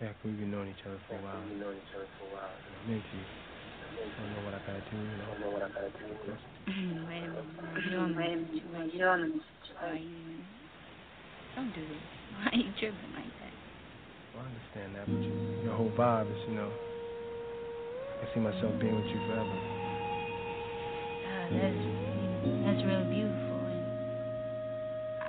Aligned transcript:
Yeah, 0.00 0.16
we've 0.24 0.32
been 0.40 0.48
knowing 0.48 0.72
each 0.72 0.80
other 0.88 0.96
for 1.04 1.12
a 1.12 1.20
while. 1.20 1.36
We've 1.44 1.60
known 1.60 1.76
each 1.76 1.92
other 1.92 2.08
for 2.16 2.24
a 2.24 2.40
while. 2.40 2.48
I'm 2.48 2.88
into 2.88 3.04
you. 3.04 3.20
I 3.20 4.08
don't 4.16 4.32
know 4.32 4.42
what 4.48 4.56
I 4.56 4.60
gotta 4.64 4.80
do. 4.88 4.96
You 4.96 5.04
know. 5.04 5.28
I 5.28 5.36
don't 5.36 5.40
know 5.44 5.52
what 5.52 5.60
I 5.60 5.68
gotta 5.76 5.92
do. 5.92 6.08
Of 6.08 6.20
course. 6.24 6.44
Wait 6.64 7.20
a 7.20 7.28
minute. 7.28 7.84
You 7.84 7.90
don't 7.92 8.16
wait 8.16 8.32
a 8.32 8.40
minute. 8.40 8.64
Wait, 8.72 8.94
you 8.96 9.00
don't 9.04 9.44
why 9.80 9.96
you 9.96 10.40
don't 11.56 11.72
do 11.72 11.80
this. 11.80 12.04
Why 12.36 12.52
are 12.52 12.60
you 12.60 12.68
tripping 12.76 13.12
like 13.16 13.32
that? 13.40 13.54
Well, 14.36 14.44
I 14.44 14.52
understand 14.52 14.92
that, 14.96 15.08
but 15.08 15.20
you, 15.24 15.32
your 15.64 15.72
whole 15.72 15.88
vibe 15.96 16.28
is, 16.28 16.36
you 16.48 16.54
know, 16.54 16.68
I 16.68 18.24
see 18.34 18.40
myself 18.40 18.76
being 18.76 18.92
with 18.92 19.08
you 19.08 19.20
forever. 19.24 19.56
Ah, 21.28 21.48
that's 21.48 21.80
that's 22.60 22.82
real 22.84 23.04
beautiful, 23.08 23.60
and 23.72 23.84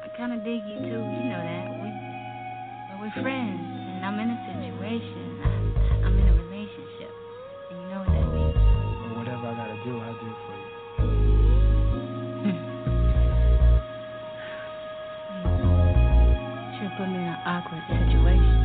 I 0.03 0.08
kind 0.19 0.35
of 0.35 0.44
dig 0.44 0.59
you 0.67 0.83
too. 0.83 0.99
You 0.99 1.31
know 1.31 1.39
that 1.39 1.80
we 1.80 1.88
but 2.91 2.99
we're 2.99 3.16
friends, 3.23 3.70
I'm 4.03 4.19
in 4.19 4.29
a 4.29 4.37
situation. 4.49 5.37
I, 5.45 5.47
I'm 6.05 6.17
in 6.17 6.27
a 6.27 6.33
relationship, 6.33 7.11
and 7.69 7.77
you 7.79 7.85
know 7.93 7.99
what 8.01 8.09
that 8.09 8.27
means. 8.33 8.55
Well, 8.57 9.13
whatever 9.21 9.45
I 9.47 9.53
gotta 9.53 9.77
do, 9.85 9.99
I'll 10.02 10.17
do 10.17 10.25
it 10.25 10.39
for 10.45 10.55
you. 10.58 10.66
Should 16.81 16.93
put 16.97 17.08
me 17.13 17.21
in 17.21 17.30
an 17.30 17.38
awkward 17.45 17.83
situation. 17.89 18.61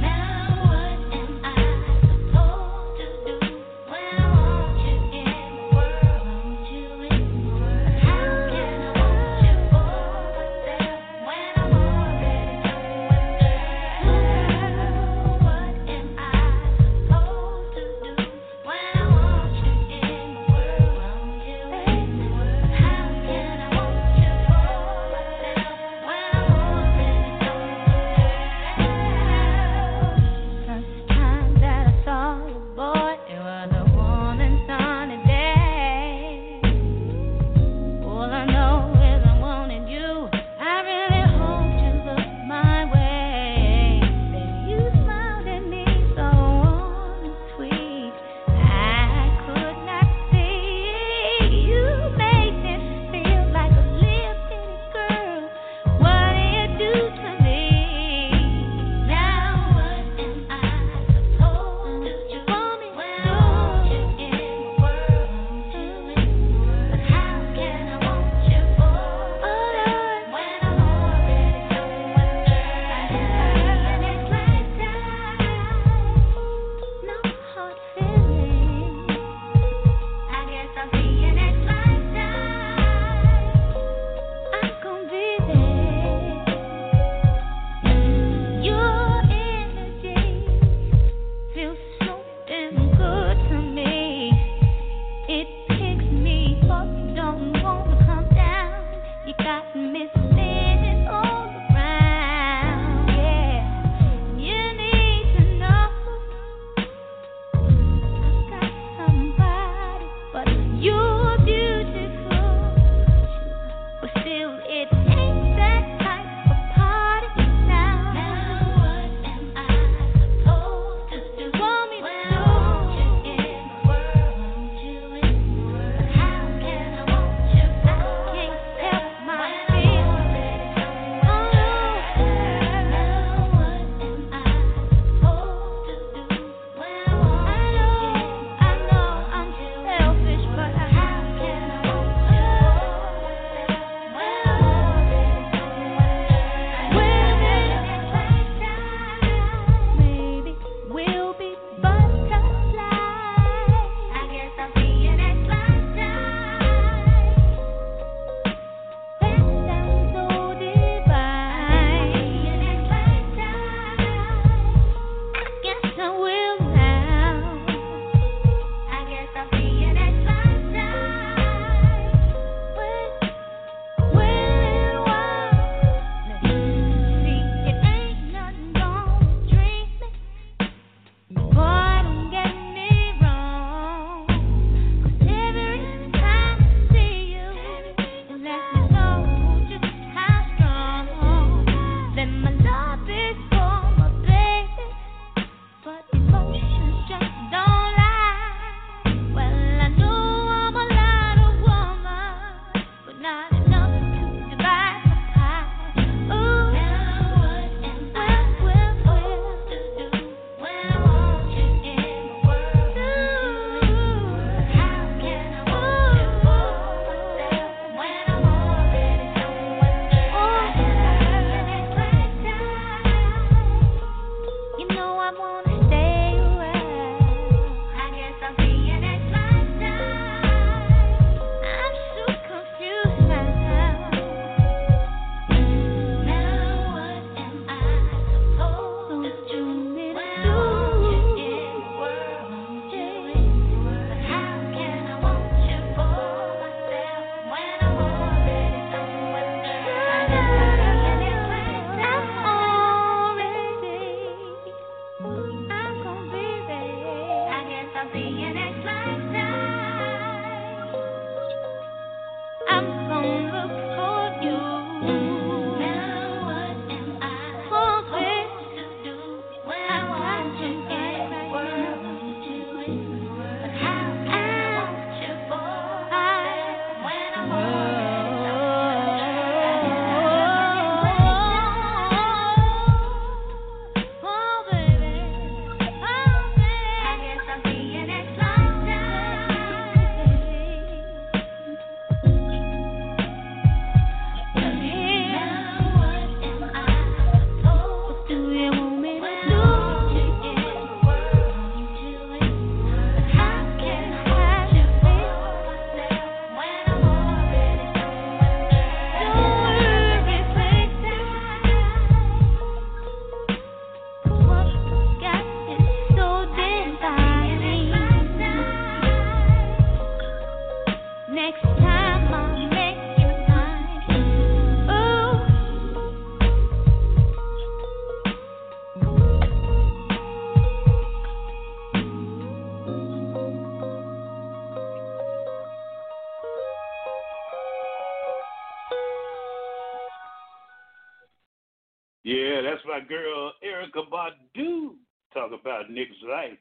my 342.96 343.06
girl 343.06 343.52
Erykah 343.62 344.08
Badu. 344.10 344.94
Talk 345.34 345.50
about 345.52 345.90
niggas 345.90 346.26
right 346.26 346.58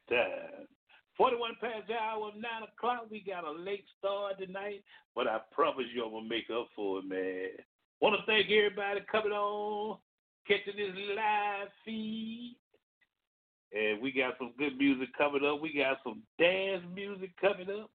41 1.17 1.51
past 1.61 1.87
the 1.87 1.93
hour, 1.93 2.31
9 2.35 2.43
o'clock. 2.43 3.07
We 3.09 3.23
got 3.25 3.45
a 3.45 3.51
late 3.51 3.85
start 3.97 4.37
tonight, 4.37 4.83
but 5.15 5.27
I 5.27 5.39
promise 5.53 5.85
you 5.93 6.03
I'm 6.03 6.11
going 6.11 6.23
to 6.25 6.29
make 6.29 6.49
up 6.53 6.67
for 6.75 6.99
it, 6.99 7.07
man. 7.07 7.51
Want 8.01 8.17
to 8.19 8.25
thank 8.25 8.47
everybody 8.51 8.99
coming 9.09 9.31
on, 9.31 9.97
catching 10.45 10.75
this 10.75 10.91
live 11.15 11.69
feed. 11.85 12.57
And 13.71 14.01
we 14.01 14.11
got 14.11 14.33
some 14.37 14.51
good 14.57 14.77
music 14.77 15.09
coming 15.17 15.45
up. 15.45 15.61
We 15.61 15.73
got 15.73 15.99
some 16.03 16.21
dance 16.37 16.83
music 16.93 17.31
coming 17.39 17.69
up. 17.69 17.89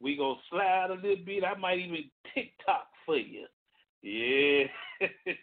We 0.00 0.16
gonna 0.16 0.34
slide 0.50 0.88
a 0.90 0.94
little 0.94 1.24
bit. 1.24 1.44
I 1.44 1.56
might 1.56 1.78
even 1.78 2.04
TikTok 2.34 2.86
for 3.06 3.16
you. 3.16 3.46
Yeah. 4.02 4.66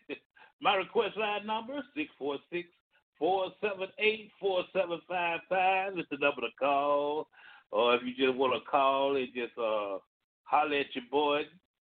My 0.69 0.75
request 0.75 1.17
line 1.17 1.47
number 1.47 1.81
646 1.97 2.69
478 3.17 4.29
4755 4.39 5.97
is 5.97 6.05
the 6.11 6.17
number 6.17 6.41
to 6.41 6.53
call. 6.59 7.27
Or 7.71 7.95
if 7.95 8.03
you 8.05 8.13
just 8.13 8.37
want 8.37 8.53
to 8.53 8.69
call 8.69 9.15
and 9.15 9.27
just 9.33 9.57
uh, 9.57 9.97
holler 10.43 10.77
at 10.77 10.93
your 10.93 11.09
boy, 11.09 11.41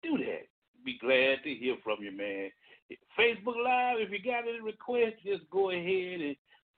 do 0.04 0.16
that. 0.18 0.46
Be 0.84 0.98
glad 1.00 1.42
to 1.42 1.52
hear 1.52 1.78
from 1.82 1.98
you, 1.98 2.12
man. 2.12 2.50
Facebook 3.18 3.58
Live, 3.58 3.98
if 3.98 4.12
you 4.12 4.22
got 4.22 4.46
any 4.46 4.60
requests, 4.60 5.18
just 5.26 5.50
go 5.50 5.70
ahead 5.72 6.20
and 6.20 6.36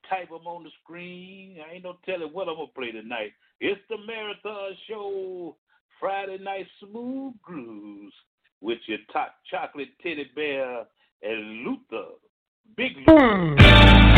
type 0.08 0.30
them 0.30 0.46
on 0.46 0.64
the 0.64 0.70
screen. 0.82 1.58
I 1.60 1.74
ain't 1.74 1.84
no 1.84 1.98
telling 2.06 2.32
what 2.32 2.48
I'm 2.48 2.56
going 2.56 2.68
to 2.68 2.72
play 2.72 2.90
tonight. 2.92 3.32
It's 3.60 3.82
the 3.90 3.98
Marathon 3.98 4.70
Show, 4.88 5.56
Friday 6.00 6.38
Night 6.42 6.68
Smooth 6.80 7.34
Grooves 7.42 8.14
with 8.62 8.78
your 8.86 8.98
top 9.12 9.34
chocolate 9.50 9.90
teddy 10.02 10.30
bear 10.34 10.86
and 11.22 11.64
Luther. 11.64 12.08
Big 12.76 12.92
Luther. 13.06 13.56
Hmm. 13.58 14.11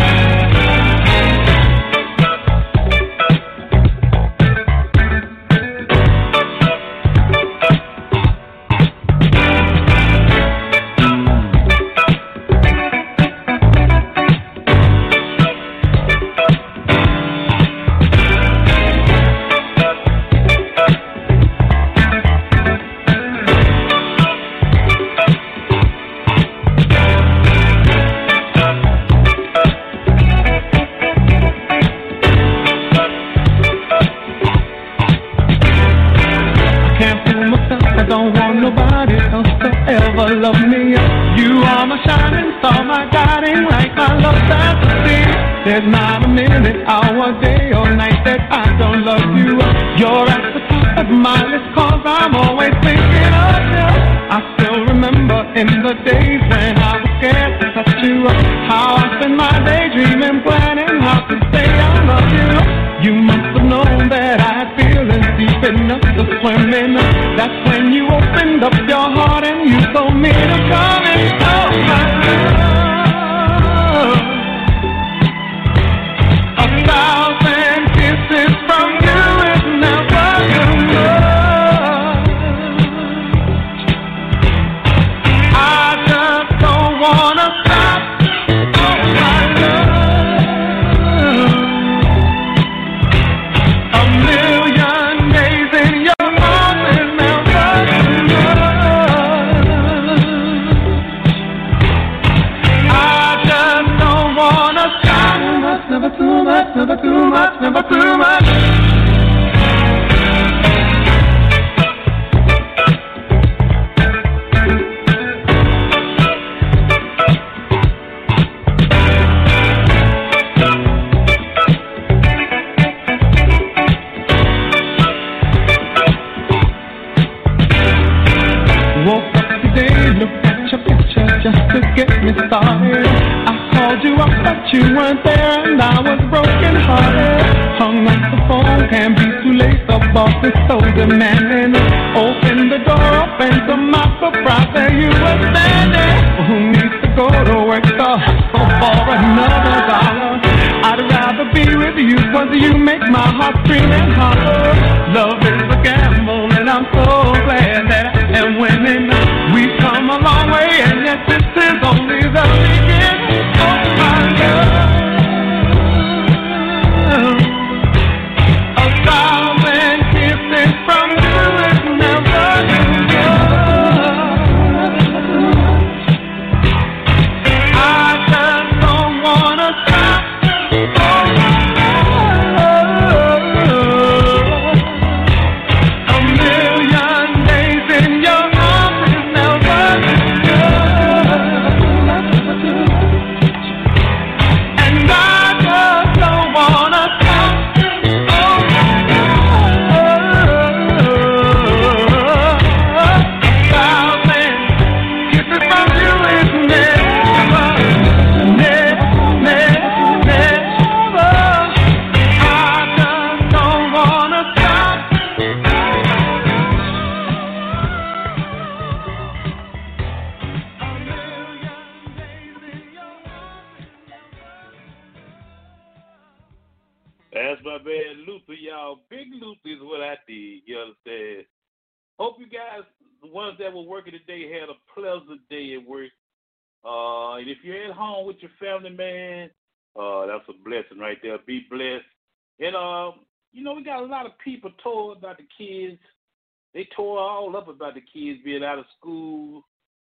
all 247.44 247.56
up 247.56 247.69
about 247.69 247.94
the 247.94 248.01
kids 248.01 248.41
being 248.44 248.65
out 248.65 248.79
of 248.79 248.84
school 248.98 249.63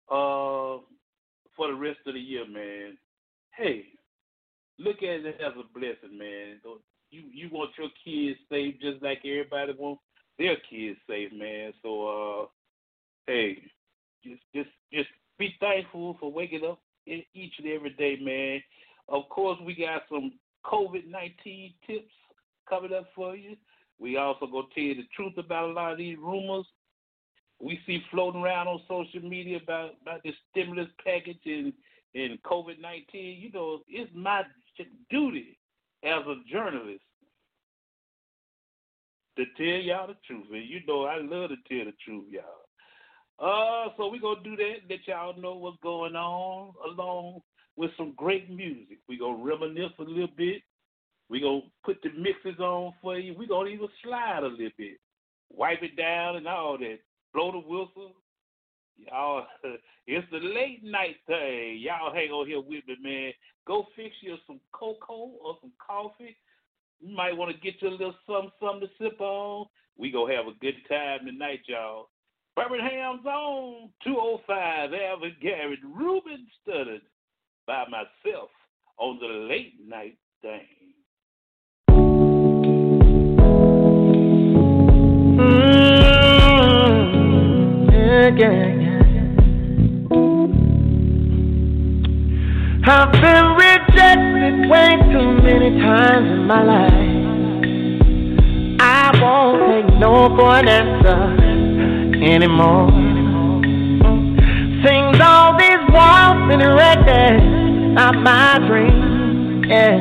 uh, 0.09 0.83
for 1.55 1.67
the 1.67 1.75
rest 1.75 2.00
of 2.05 2.13
the 2.13 2.19
year, 2.19 2.45
man. 2.47 2.97
Hey, 3.55 3.85
look 4.77 4.97
at 4.97 5.25
it 5.25 5.38
as 5.39 5.53
a 5.53 5.79
blessing, 5.79 6.17
man. 6.17 6.59
You 7.09 7.23
you 7.33 7.50
want 7.51 7.71
your 7.77 7.89
kids 8.03 8.39
safe 8.50 8.75
just 8.81 9.01
like 9.01 9.19
everybody 9.25 9.73
wants 9.77 10.01
their 10.38 10.57
kids 10.69 10.97
safe, 11.09 11.31
man. 11.33 11.73
So 11.81 12.07
uh, 12.07 12.45
hey, 13.27 13.63
just 14.23 14.41
just 14.53 14.69
just 14.93 15.09
be 15.38 15.55
thankful 15.59 16.17
for 16.19 16.31
waking 16.31 16.65
up 16.65 16.79
each 17.05 17.53
and 17.57 17.67
every 17.67 17.91
day, 17.91 18.17
man. 18.21 18.61
Of 19.09 19.29
course, 19.29 19.57
we 19.65 19.75
got 19.75 20.03
some 20.09 20.33
COVID 20.65 21.07
nineteen 21.07 21.73
tips 21.88 22.13
coming 22.69 22.93
up 22.93 23.07
for 23.15 23.35
you. 23.35 23.55
We 24.00 24.17
also 24.17 24.47
gonna 24.47 24.67
tell 24.73 24.83
you 24.83 24.95
the 24.95 25.07
truth 25.15 25.38
about 25.38 25.69
a 25.69 25.73
lot 25.73 25.91
of 25.91 25.97
these 25.97 26.17
rumors 26.17 26.65
we 27.62 27.80
see 27.86 28.03
floating 28.12 28.41
around 28.41 28.68
on 28.68 28.82
social 28.88 29.27
media 29.27 29.60
about 29.62 29.91
about 30.01 30.24
this 30.24 30.36
stimulus 30.50 30.89
package 31.03 31.39
and 31.46 31.74
and 32.15 32.41
COVID 32.44 32.80
nineteen. 32.80 33.39
You 33.39 33.51
know, 33.51 33.80
it's 33.88 34.12
my 34.15 34.44
duty 35.10 35.58
as 36.03 36.24
a 36.27 36.36
journalist 36.51 37.03
to 39.38 39.46
tell 39.58 39.82
y'all 39.82 40.08
the 40.08 40.15
truth, 40.25 40.48
and 40.51 40.68
you 40.68 40.82
know 40.88 41.06
I 41.06 41.18
love 41.18 41.50
to 41.50 41.56
tell 41.68 41.86
the 41.86 41.94
truth, 42.03 42.25
y'all. 42.30 42.44
Uh, 43.39 43.89
so 43.98 44.08
we 44.08 44.20
gonna 44.20 44.44
do 44.44 44.56
that. 44.56 44.75
Let 44.89 45.08
y'all 45.08 45.39
know 45.39 45.56
what's 45.56 45.77
going 45.82 46.15
on, 46.15 46.74
along 46.86 47.41
with 47.75 47.91
some 47.98 48.13
great 48.15 48.50
music. 48.50 49.00
We 49.08 49.18
gonna 49.18 49.44
reminisce 49.44 49.94
a 50.00 50.03
little 50.03 50.30
bit. 50.36 50.62
We 51.30 51.39
gonna 51.39 51.62
put 51.86 52.01
the 52.03 52.10
mixes 52.10 52.60
on 52.60 52.94
for 53.01 53.18
you. 53.18 53.34
We 53.34 53.48
gonna 53.48 53.70
even 53.70 53.88
slide 54.03 54.44
a 54.44 54.48
little 54.48 54.70
bit, 54.77 55.00
wipe 55.50 55.82
it 55.82 55.96
down, 55.96 56.36
and 56.36 56.48
all 56.48 56.77
that 56.80 57.00
blow 57.33 57.51
the 57.51 57.59
whistle. 57.59 58.15
Y'all, 58.97 59.45
it's 60.07 60.27
the 60.31 60.38
late 60.38 60.83
night 60.83 61.17
thing. 61.27 61.79
Y'all 61.79 62.13
hang 62.13 62.29
on 62.29 62.47
here 62.47 62.59
with 62.61 62.88
me, 62.88 62.95
man. 63.01 63.31
Go 63.67 63.85
fix 63.95 64.15
you 64.21 64.38
some 64.47 64.59
cocoa 64.73 65.31
or 65.43 65.57
some 65.61 65.71
coffee. 65.85 66.35
You 67.00 67.15
might 67.15 67.35
want 67.35 67.55
to 67.55 67.61
get 67.61 67.81
you 67.81 67.89
a 67.89 67.91
little 67.91 68.15
something, 68.27 68.51
something 68.61 68.88
to 68.88 69.03
sip 69.03 69.19
on. 69.21 69.65
We 69.97 70.11
gonna 70.11 70.35
have 70.35 70.47
a 70.47 70.57
good 70.59 70.75
time 70.89 71.25
tonight, 71.25 71.61
y'all. 71.65 72.09
Birmingham's 72.55 73.25
on 73.25 73.89
205 74.03 74.93
Avenue 74.93 75.31
Garrett 75.41 75.79
Ruben 75.83 76.47
Studdard 76.59 77.01
by 77.65 77.85
myself 77.89 78.50
on 78.97 79.19
the 79.19 79.27
late 79.27 79.75
night 79.88 80.17
thing. 80.41 80.80
again. 88.33 88.89
I've 92.83 93.11
been 93.11 93.47
rejected 93.55 94.69
way 94.69 94.89
too 95.11 95.31
many 95.43 95.79
times 95.81 96.31
in 96.31 96.47
my 96.47 96.63
life. 96.63 97.11
I 98.79 99.11
won't 99.21 99.59
take 99.71 100.00
no 100.00 100.35
for 100.35 100.55
an 100.55 100.67
answer 100.67 101.21
anymore. 102.23 102.89
Sings 104.83 105.19
all 105.21 105.57
these 105.57 105.83
walls 105.91 106.51
and 106.53 106.61
erected, 106.61 107.43
not 107.93 108.15
my 108.15 108.59
dream, 108.67 109.63
yeah. 109.65 109.97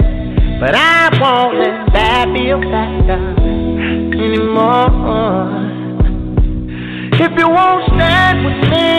But 0.61 0.75
I 0.75 1.11
won't 1.21 1.59
let 1.59 1.93
that 1.95 2.33
be 2.33 2.51
a 2.51 2.59
factor 2.61 3.21
anymore. 4.23 5.70
If 7.23 7.33
you 7.39 7.51
won't 7.51 7.85
stand 7.89 8.47
with 8.47 8.71
me, 8.71 8.97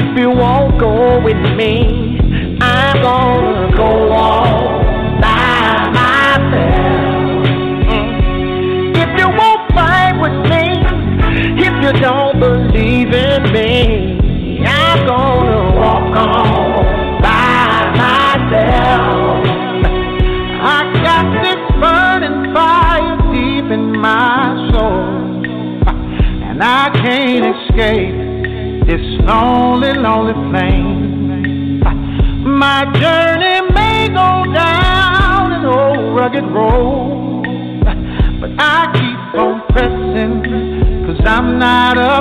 if 0.00 0.16
you 0.16 0.30
won't 0.30 0.78
go 0.78 1.20
with 1.20 1.36
me, 1.56 2.16
I'm 2.60 3.02
gonna 3.02 3.76
go 3.76 4.12
on. 4.12 4.81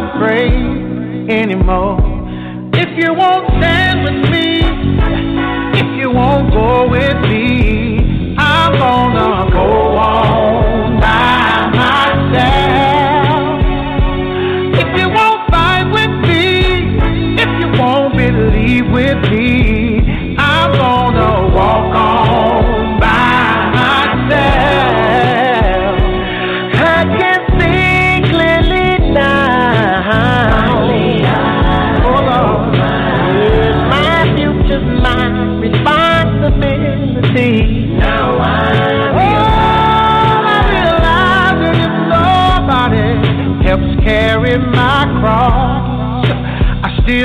afraid 0.10 1.30
anymore. 1.30 2.00
If 2.74 2.90
you 2.98 3.14
won't 3.14 3.48
stand. 3.58 3.81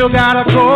Gotta 0.08 0.44
go 0.52 0.75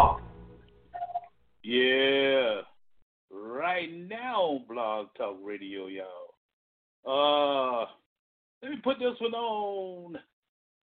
put 8.83 8.97
this 8.99 9.19
one 9.19 9.33
on. 9.33 10.19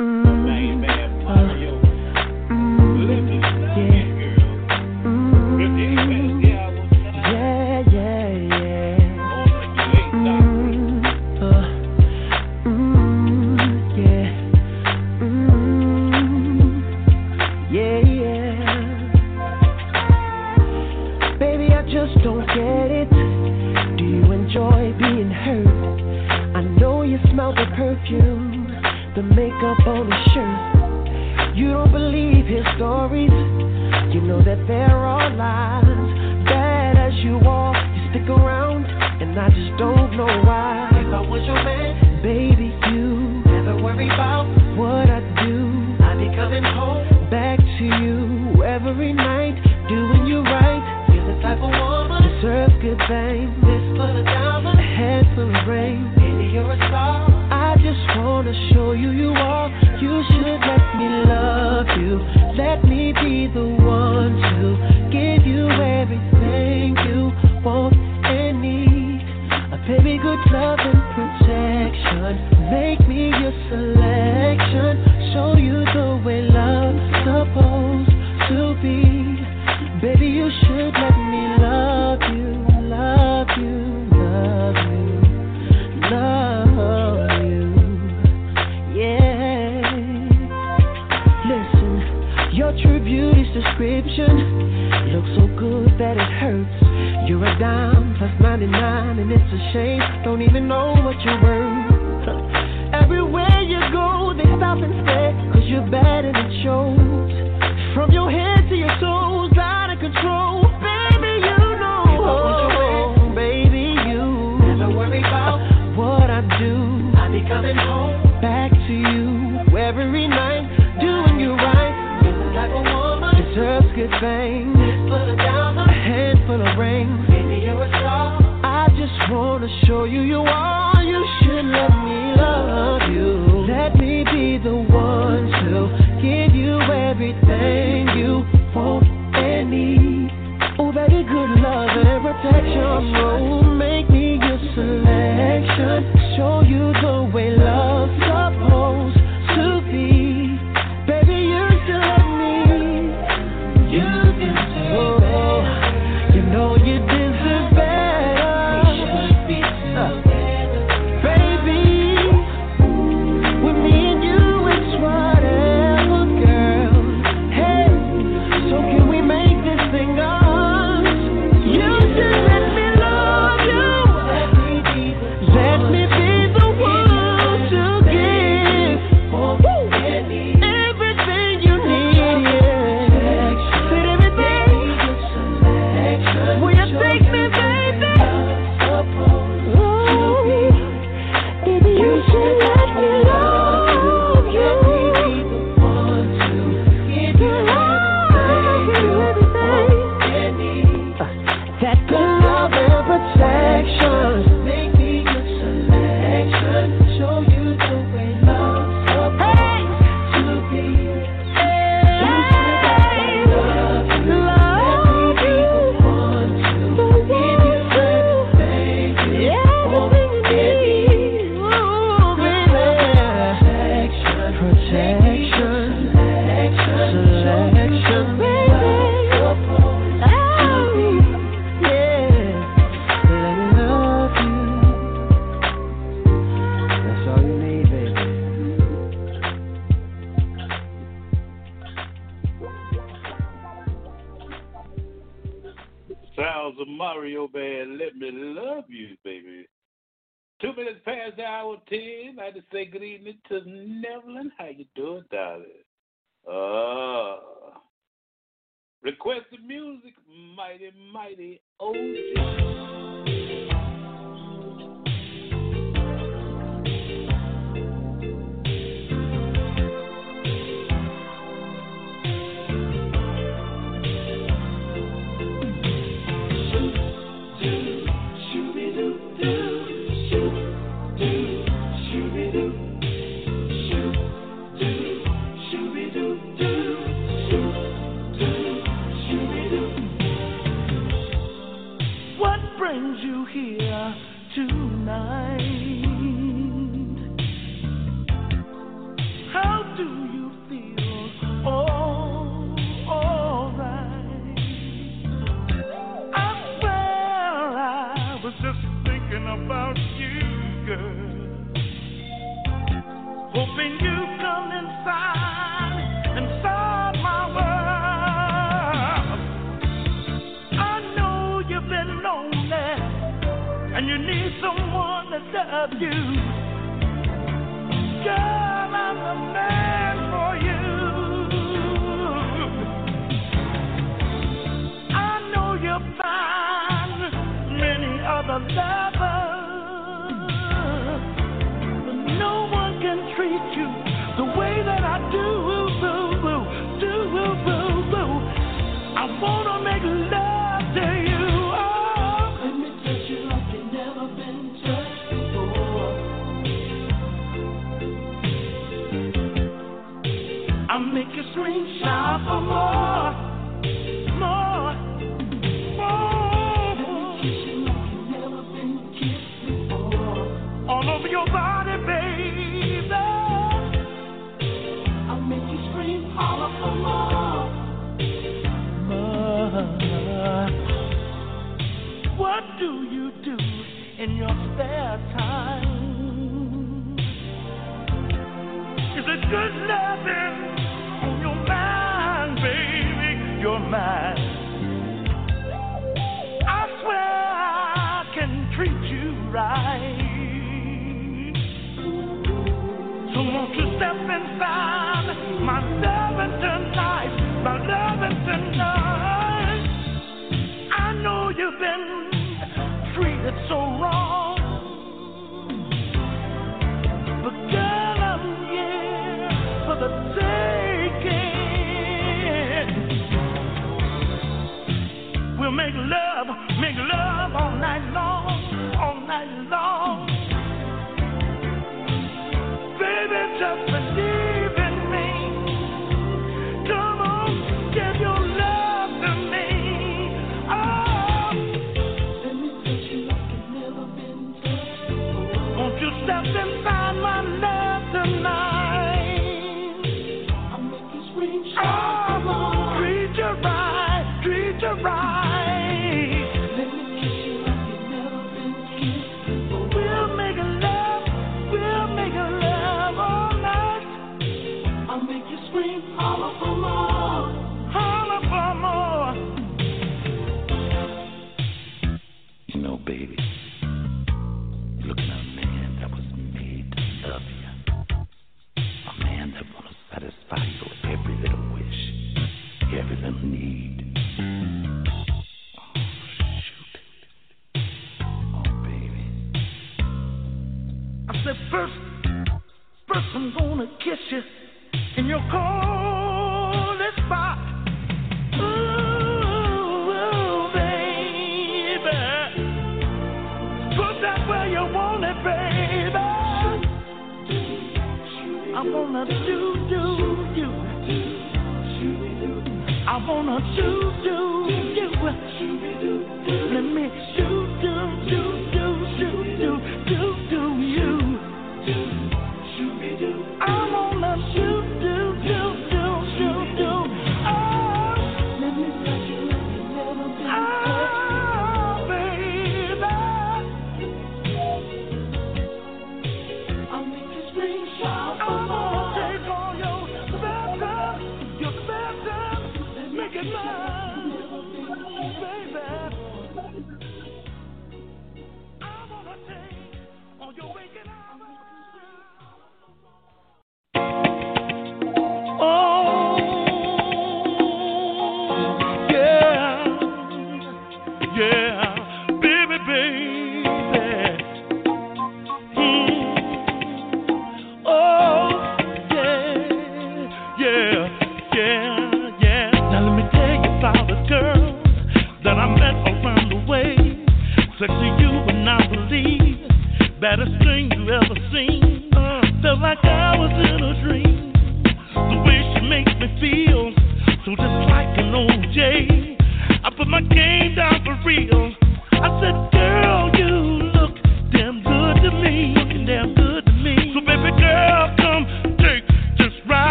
Mm-hmm. 0.00 0.80
Man, 0.80 1.24
Mario. 1.24 1.95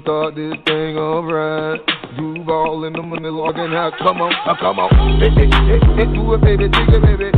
Gonna 0.00 0.32
start 0.32 0.34
this 0.34 0.54
thing 0.66 0.96
alright. 0.96 1.80
Duval 2.16 2.84
in 2.84 2.92
the 2.92 3.02
money 3.02 3.28
logging 3.28 3.74
out. 3.74 3.92
Come 3.98 4.20
on, 4.20 4.32
uh, 4.32 4.54
come 4.60 4.78
on. 4.78 5.20
Hey, 5.20 5.30
hey, 5.30 5.46
hey, 5.46 5.78
hey, 5.96 6.12
do 6.12 6.34
it, 6.34 6.40
baby, 6.40 6.68
take 6.68 6.88
it, 6.88 7.02
baby. 7.02 7.37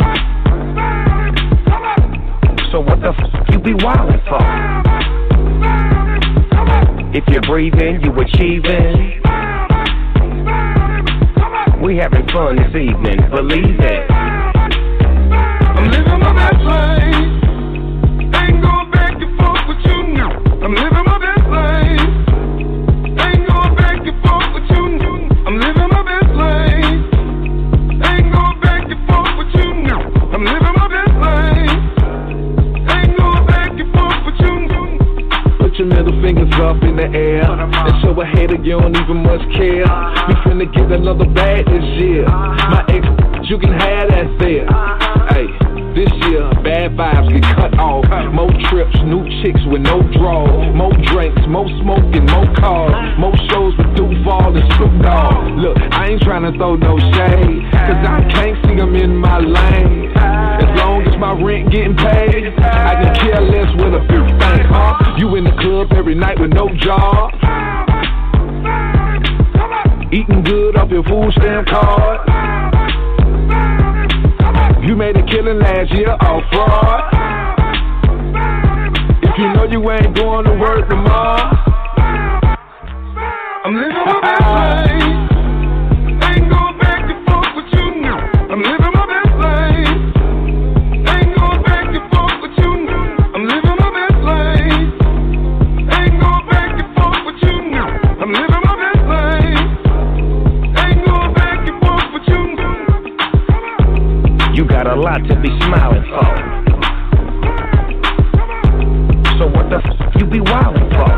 So 2.71 2.79
what 2.79 3.01
the 3.01 3.09
f 3.09 3.17
you 3.51 3.59
be 3.59 3.73
wildin' 3.73 4.23
for? 4.29 4.39
If 7.13 7.27
you're 7.27 7.41
breathing, 7.41 7.99
you 8.01 8.13
achieving. 8.13 9.21
We 11.83 11.97
having 11.97 12.25
fun 12.29 12.55
this 12.55 12.73
evening, 12.73 13.19
believe 13.29 13.77
it. 13.77 14.09
I'm 15.69 15.91
living 15.91 16.19
my 16.19 16.33
best 16.33 16.63
life. 16.63 17.15
Ain't 18.39 18.61
going 18.61 18.91
back 18.91 19.19
and 19.19 19.37
forth 19.37 19.67
with 19.67 19.83
you 19.83 20.03
now. 20.13 20.31
I'm 20.63 20.73
living 20.73 21.10
fingers 36.41 36.59
up 36.61 36.83
in 36.83 36.95
the 36.95 37.09
air 37.17 37.43
and 37.43 38.01
show 38.01 38.19
a 38.19 38.25
hater 38.25 38.55
you 38.55 38.79
don't 38.79 38.95
even 38.95 39.17
much 39.17 39.41
care. 39.53 39.85
We 40.27 40.33
finna 40.45 40.73
get 40.73 40.91
another 40.91 41.25
bag 41.25 41.65
this 41.65 41.83
year. 41.99 42.25
My 42.25 42.85
ex, 42.89 43.05
you 43.49 43.57
can 43.57 43.71
have 43.71 44.09
that 44.09 44.27
there. 44.39 44.65
Hey, 45.29 45.47
this 45.93 46.11
year 46.29 46.49
bad 46.63 46.91
vibes 46.97 47.29
get 47.33 47.43
cut 47.55 47.77
off. 47.77 48.05
More 48.33 48.51
trips, 48.69 48.95
new 49.05 49.23
chicks 49.41 49.61
with 49.67 49.81
no 49.81 50.01
draw. 50.17 50.73
More 50.73 50.93
drinks, 51.11 51.41
more 51.47 51.67
smoking, 51.81 52.25
more 52.25 52.49
cars. 52.55 53.19
More 53.19 53.35
shows 53.49 53.75
with 53.77 53.95
Duval 53.95 54.55
and 54.55 54.73
Snoop 54.73 55.01
Dogg. 55.01 55.57
Look, 55.57 55.77
I 55.91 56.09
ain't 56.09 56.21
tryna 56.21 56.55
throw 56.57 56.75
no 56.75 56.97
shade, 56.97 57.69
cause 57.71 58.01
I 58.07 58.25
can't 58.33 58.57
see 58.65 58.75
them 58.75 58.95
in 58.95 59.15
my 59.15 59.39
lane. 59.39 60.30
As 60.61 60.69
long 60.77 61.01
as 61.07 61.17
my 61.17 61.33
rent 61.33 61.71
getting 61.71 61.95
paid, 61.95 62.53
I 62.59 62.93
can 63.01 63.15
care 63.15 63.41
less 63.41 63.73
with 63.81 63.93
a 63.97 64.01
big 64.05 64.25
thing, 64.37 64.65
huh? 64.69 65.15
You 65.17 65.35
in 65.35 65.43
the 65.43 65.55
club 65.59 65.91
every 65.97 66.13
night 66.13 66.39
with 66.39 66.53
no 66.53 66.69
job. 66.77 67.33
Eating 70.13 70.43
good 70.43 70.77
off 70.77 70.91
your 70.91 71.03
food 71.03 71.33
stamp 71.33 71.67
card. 71.67 72.27
You 74.85 74.95
made 74.95 75.15
a 75.17 75.25
killing 75.25 75.57
last 75.57 75.91
year 75.93 76.11
off 76.11 76.43
fraud. 76.51 77.03
If 79.23 79.37
you 79.37 79.53
know 79.53 79.65
you 79.65 79.89
ain't 79.89 80.15
going 80.15 80.45
to 80.45 80.57
work 80.59 80.89
tomorrow, 80.89 81.49
I'm 83.63 83.73
living 83.73 83.93
my 83.95 84.37
life. 84.41 85.20
Lot 105.01 105.17
to 105.27 105.35
be 105.41 105.49
smiling 105.65 106.03
for. 106.03 106.29
So 109.39 109.47
what 109.47 109.69
the 109.71 109.81
f 109.83 110.15
you 110.19 110.27
be 110.27 110.39
wildin' 110.39 110.91
for? 110.93 111.13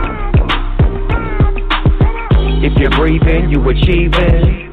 If 2.66 2.78
you're 2.80 2.92
breathing, 2.92 3.50
you 3.50 3.60
achieving. 3.68 4.72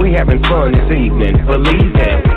We 0.00 0.12
having 0.12 0.42
fun 0.42 0.72
this 0.72 0.90
evening, 0.90 1.46
believe 1.46 1.94
it. 1.94 2.29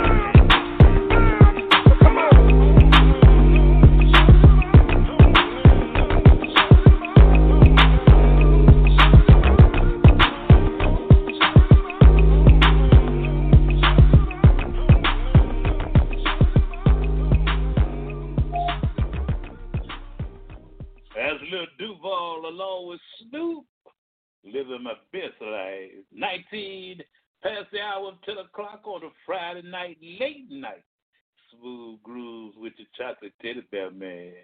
Smooth 31.64 32.02
grooves 32.02 32.54
with 32.58 32.74
your 32.76 32.88
chocolate 32.94 33.32
teddy 33.40 33.62
bear 33.70 33.90
man. 33.90 34.34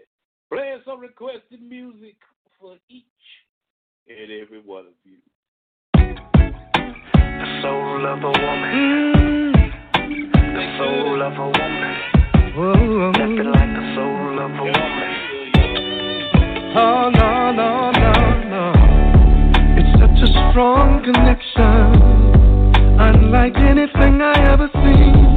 Playing 0.51 0.81
some 0.87 1.01
requested 1.01 1.61
music 1.61 2.17
for 2.59 2.77
each 2.89 3.05
and 4.09 4.31
every 4.41 4.63
one 4.65 4.87
of 4.87 4.95
you. 5.05 5.19
The 5.93 7.61
soul 7.61 8.07
of 8.07 8.21
a 8.21 8.31
woman. 8.31 9.53
Mm-hmm. 9.53 10.33
The 10.57 10.65
soul 10.79 11.21
of 11.21 11.33
a 11.37 11.45
woman. 11.45 11.93
Nothing 13.13 13.37
like 13.53 13.73
the 13.77 13.85
soul 13.95 14.41
of 14.41 14.51
a 14.51 14.65
woman. 14.65 15.11
Oh, 16.75 17.11
no, 17.11 17.53
no, 17.53 17.91
no, 18.01 18.13
no. 18.49 18.65
It's 19.77 19.93
such 20.01 20.21
a 20.27 20.29
strong 20.51 21.03
connection. 21.05 21.85
Unlike 22.99 23.57
anything 23.57 24.23
I 24.23 24.53
ever 24.53 24.71
seen. 24.73 25.30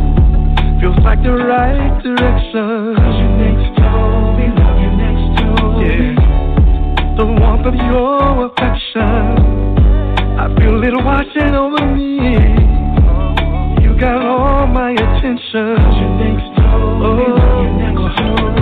Feels 0.83 0.99
like 1.05 1.23
the 1.23 1.31
right 1.31 2.03
direction. 2.03 2.95
Cause 2.99 3.15
you're 3.15 3.37
next 3.39 3.71
door, 3.79 4.35
me 4.35 4.51
love 4.51 4.75
you 4.83 4.91
next 4.99 5.39
door. 5.39 5.79
Yeah. 5.79 7.15
The 7.15 7.23
warmth 7.23 7.65
of 7.65 7.73
your 7.73 8.51
affection. 8.51 8.99
I 10.35 10.51
feel 10.59 10.83
it 10.83 10.91
washing 11.05 11.55
over 11.55 11.87
me. 11.87 12.35
You 13.81 13.97
got 13.97 14.25
all 14.25 14.67
my 14.67 14.91
attention. 14.91 15.79
Cause 15.79 15.95
you're 15.95 16.19
next 16.19 16.51
door, 16.51 17.15
me 17.15 17.31
love 17.31 17.63
you 17.63 17.71
next 17.79 18.03
oh. 18.03 18.35
door. 18.35 18.43
Right. 18.43 18.52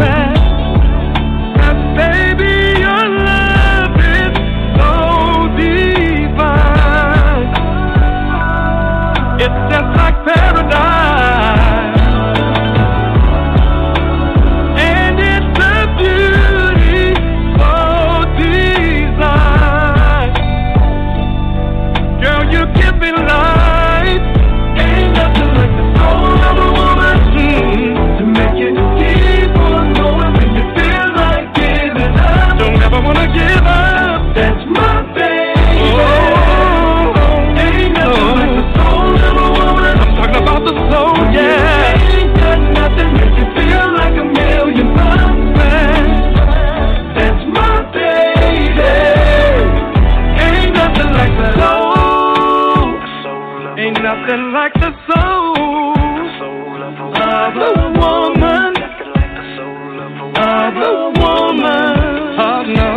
Nothing 54.22 54.51
like 54.53 54.74
the 54.76 54.91
soul, 55.09 55.95
soul 56.38 56.84
of 56.84 56.93
a 56.93 57.05
woman. 57.09 57.22
Of 57.26 57.57
a 57.57 57.89
woman. 57.99 58.74
Nothing 58.78 59.11
like 59.15 59.34
the 59.34 59.45
soul 59.57 59.95
of 59.99 60.11
a 60.13 60.26
woman. 60.30 61.17
Woman. 61.17 62.38
Oh 62.38 62.61
no, 62.61 62.91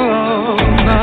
no, 0.84 1.02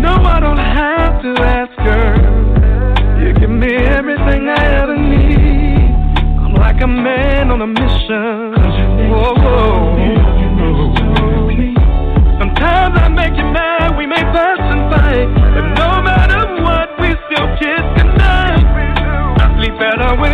no. 0.00 0.12
I 0.24 0.40
don't 0.40 0.58
have 0.58 1.22
to 1.22 1.30
ask 1.42 1.78
her. 1.78 3.24
You 3.24 3.32
give 3.34 3.50
me 3.50 3.72
everything 3.72 4.48
I 4.48 4.64
ever 4.82 4.96
need. 4.96 5.94
I'm 6.40 6.54
like 6.54 6.82
a 6.82 6.88
man 6.88 7.52
on 7.52 7.62
a 7.62 7.66
mission. 7.68 8.61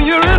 you're 0.09 0.27
in 0.27 0.38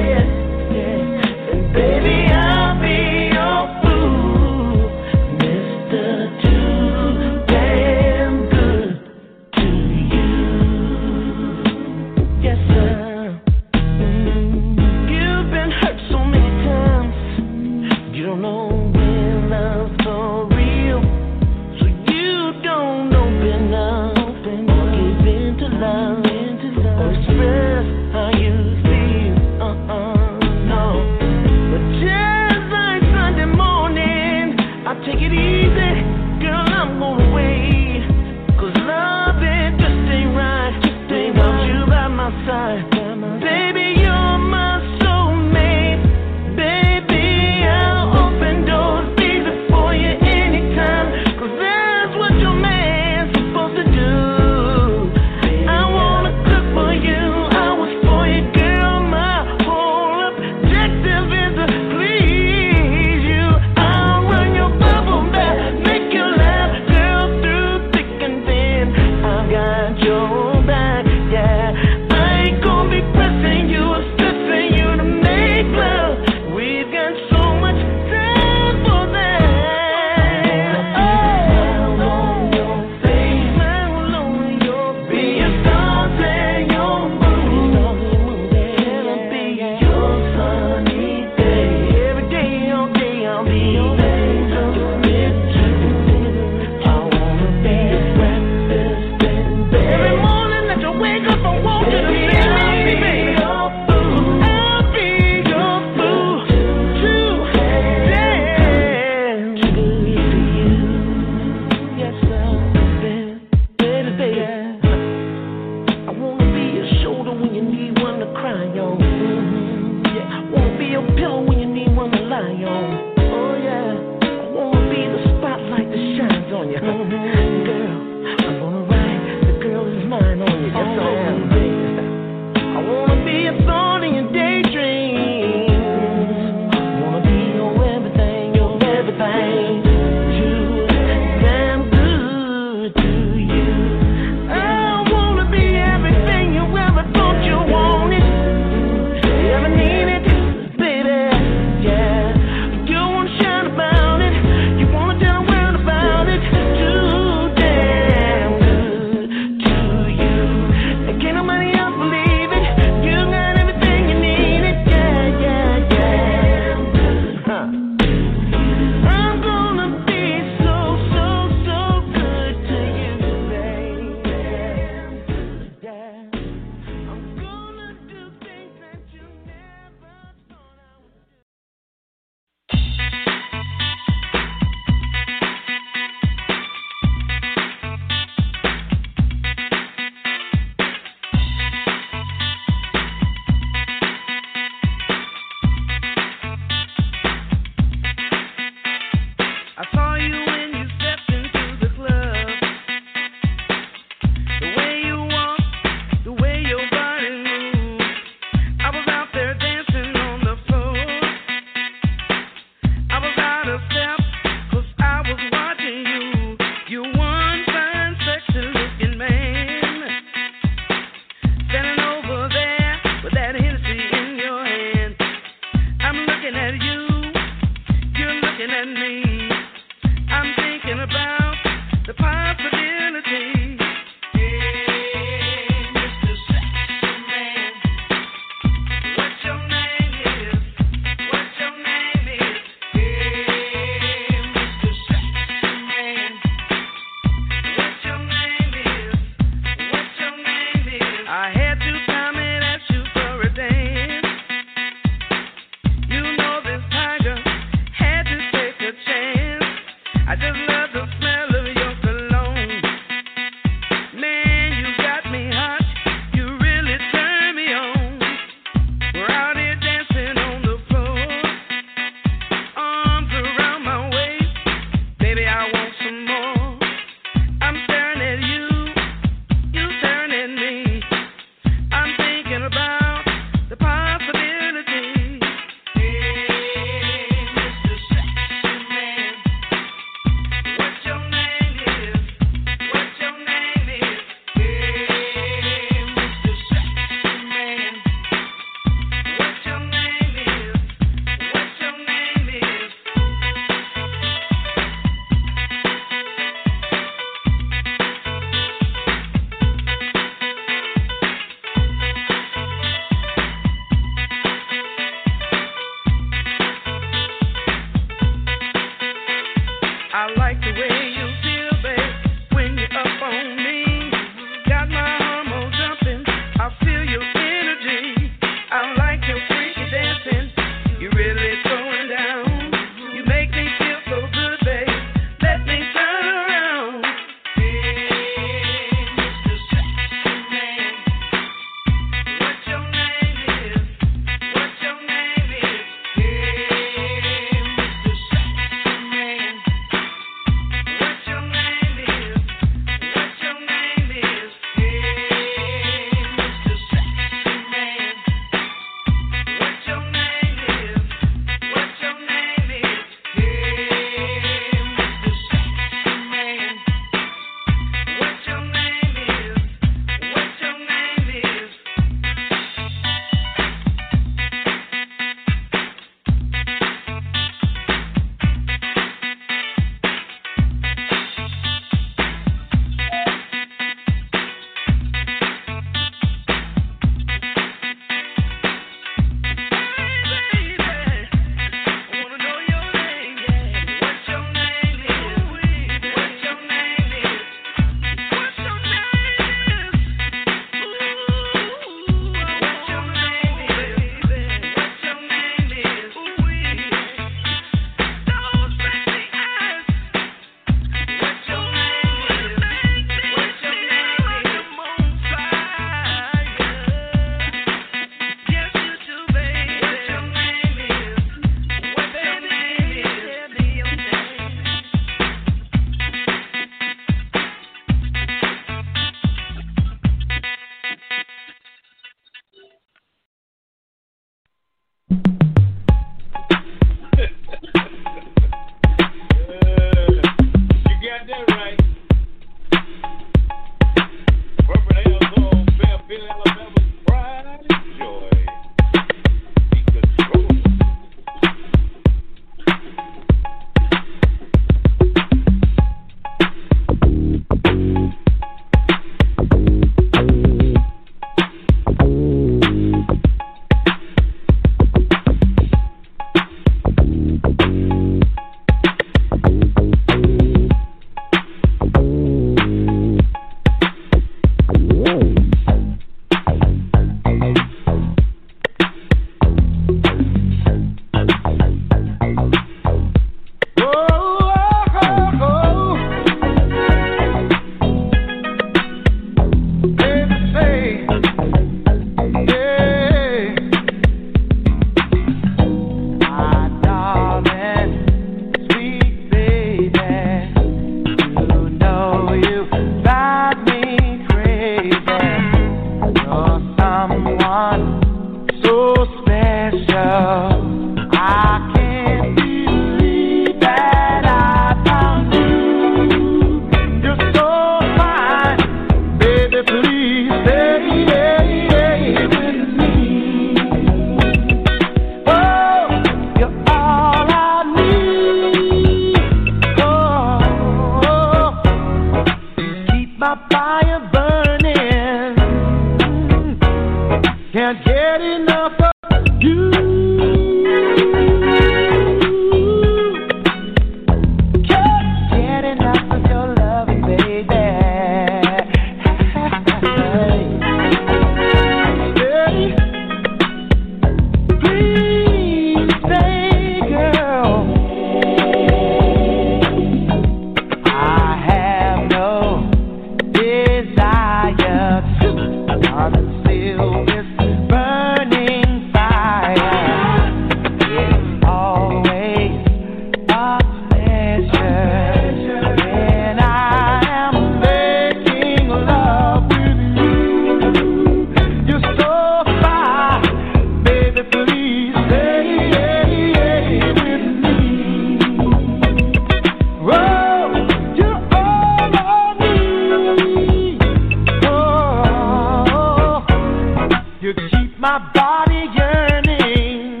You 597.22 597.32
keep 597.34 597.78
my 597.78 598.10
body 598.12 598.66
yearning. 598.76 600.00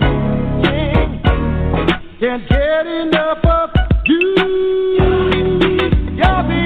Yeah. 0.64 1.20
Can't 2.18 2.48
get 2.48 2.86
enough 2.88 3.44
of 3.44 3.70
you. 4.06 4.34
You're 6.16 6.61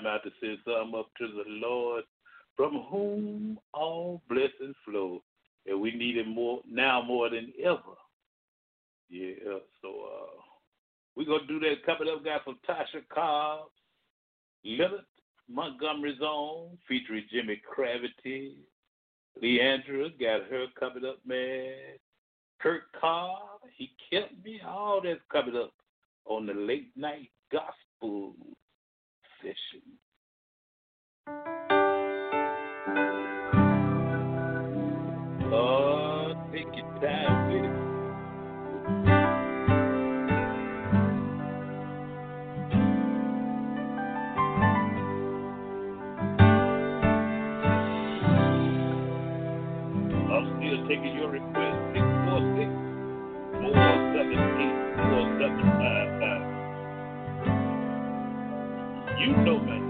time 0.00 0.06
out 0.06 0.22
to 0.24 0.30
say 0.40 0.58
something 0.64 0.98
up 0.98 1.08
to 1.18 1.26
the 1.26 1.44
Lord, 1.46 2.04
from 2.56 2.84
whom 2.90 3.58
all 3.72 4.22
blessings 4.28 4.76
flow. 4.84 5.22
And 5.66 5.80
we 5.80 5.92
need 5.92 6.16
it 6.16 6.26
more 6.26 6.60
now 6.68 7.02
more 7.02 7.28
than 7.28 7.52
ever. 7.62 7.96
Yeah, 9.10 9.58
so 9.82 9.88
uh, 9.88 10.40
we're 11.16 11.26
gonna 11.26 11.46
do 11.46 11.60
that 11.60 11.84
coming 11.84 12.12
up, 12.12 12.24
guys, 12.24 12.40
from 12.44 12.58
Tasha 12.68 13.02
Cobb, 13.12 13.66
Lilith 14.64 15.00
Montgomery's 15.48 16.20
own, 16.22 16.78
featuring 16.88 17.24
Jimi 17.32 17.60
Cravity. 17.62 18.56
Leandra 19.42 20.10
got 20.18 20.48
her 20.50 20.66
coming 20.78 21.04
up, 21.04 21.18
man. 21.26 21.74
Kurt 22.60 22.82
Cobb, 23.00 23.60
he 23.76 23.90
kept 24.10 24.32
me. 24.44 24.60
All 24.66 25.00
that's 25.02 25.20
coming 25.30 25.56
up 25.56 25.72
on 26.26 26.46
the 26.46 26.54
late 26.54 26.90
night 26.96 27.30
gospel 27.52 28.34
session. 29.42 29.89
Your 36.70 36.84
time 37.00 37.48
with 37.48 37.64
it. 37.64 37.70
I'm 50.30 50.44
still 50.56 50.78
taking 50.88 51.14
your 51.16 51.30
request. 51.30 51.78
646 51.94 52.70
478 53.60 54.90
You 59.20 59.30
know 59.44 59.58
name. 59.58 59.89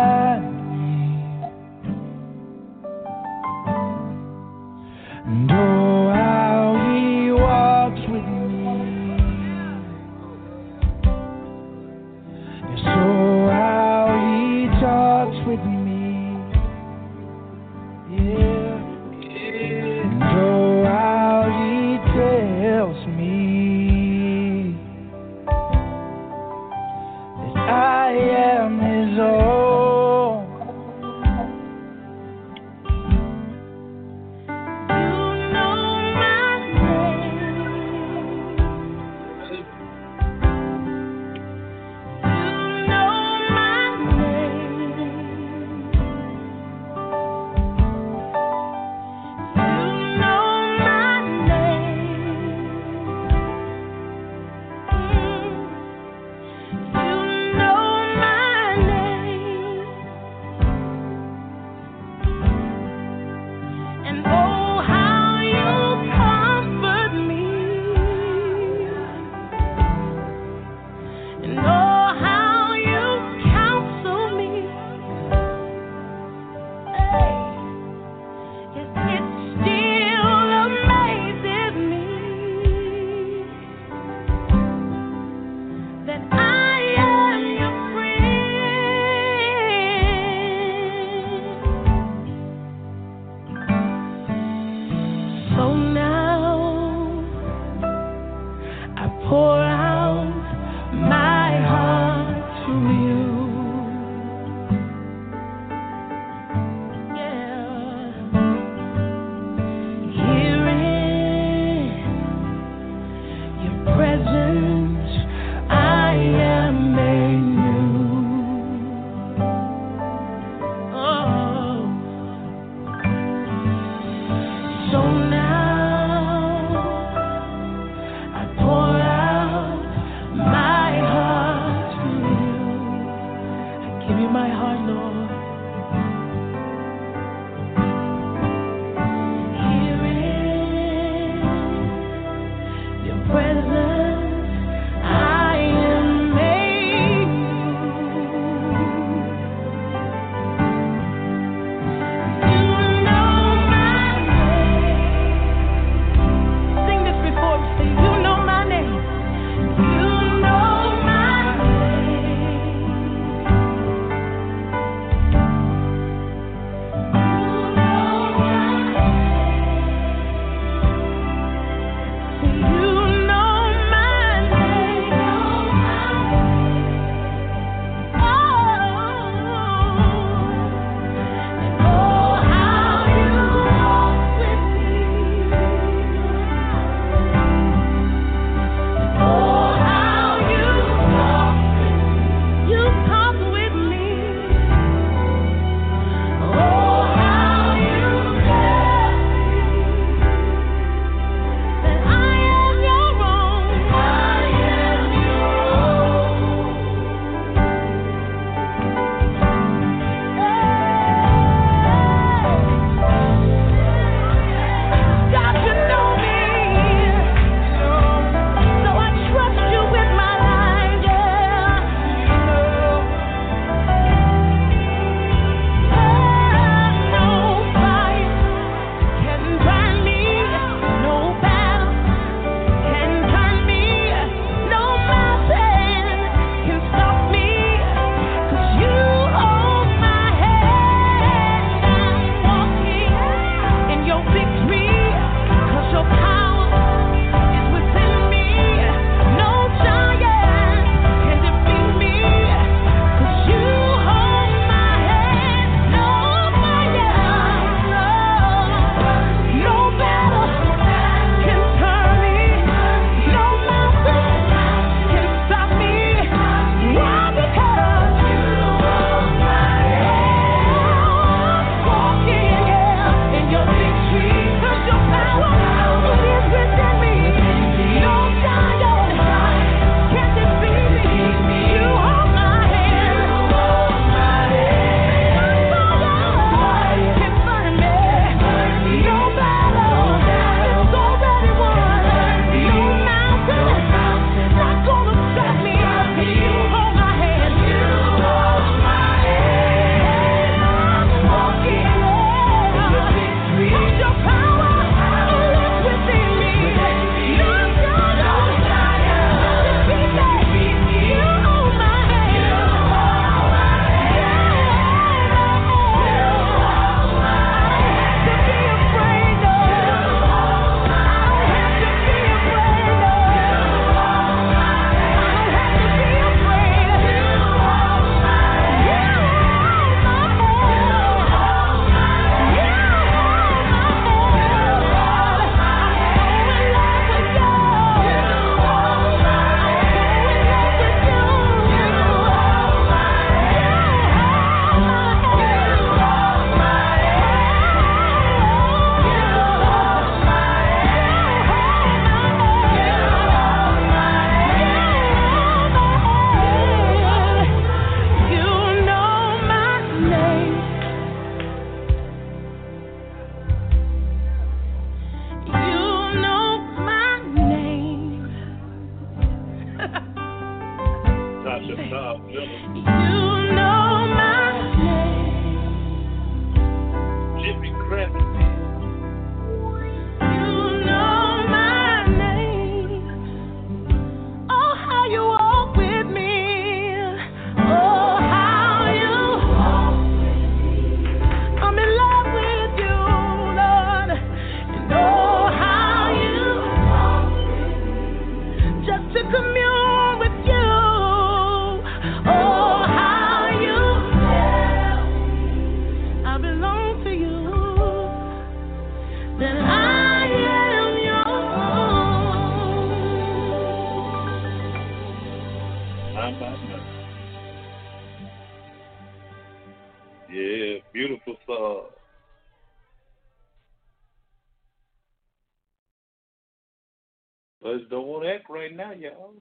right 428.77 428.87
now, 428.87 428.93
y'all. 428.93 429.33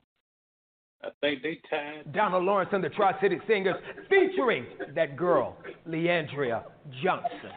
I 1.02 1.08
think 1.20 1.42
they 1.42 1.58
tired. 1.70 2.12
Donald 2.12 2.44
Lawrence 2.44 2.70
and 2.72 2.84
the 2.84 2.90
Tri 2.90 3.18
City 3.22 3.38
Singers 3.46 3.76
featuring 4.10 4.66
that 4.94 5.16
girl, 5.16 5.56
Le'Andria 5.88 6.62
Johnson. 7.02 7.50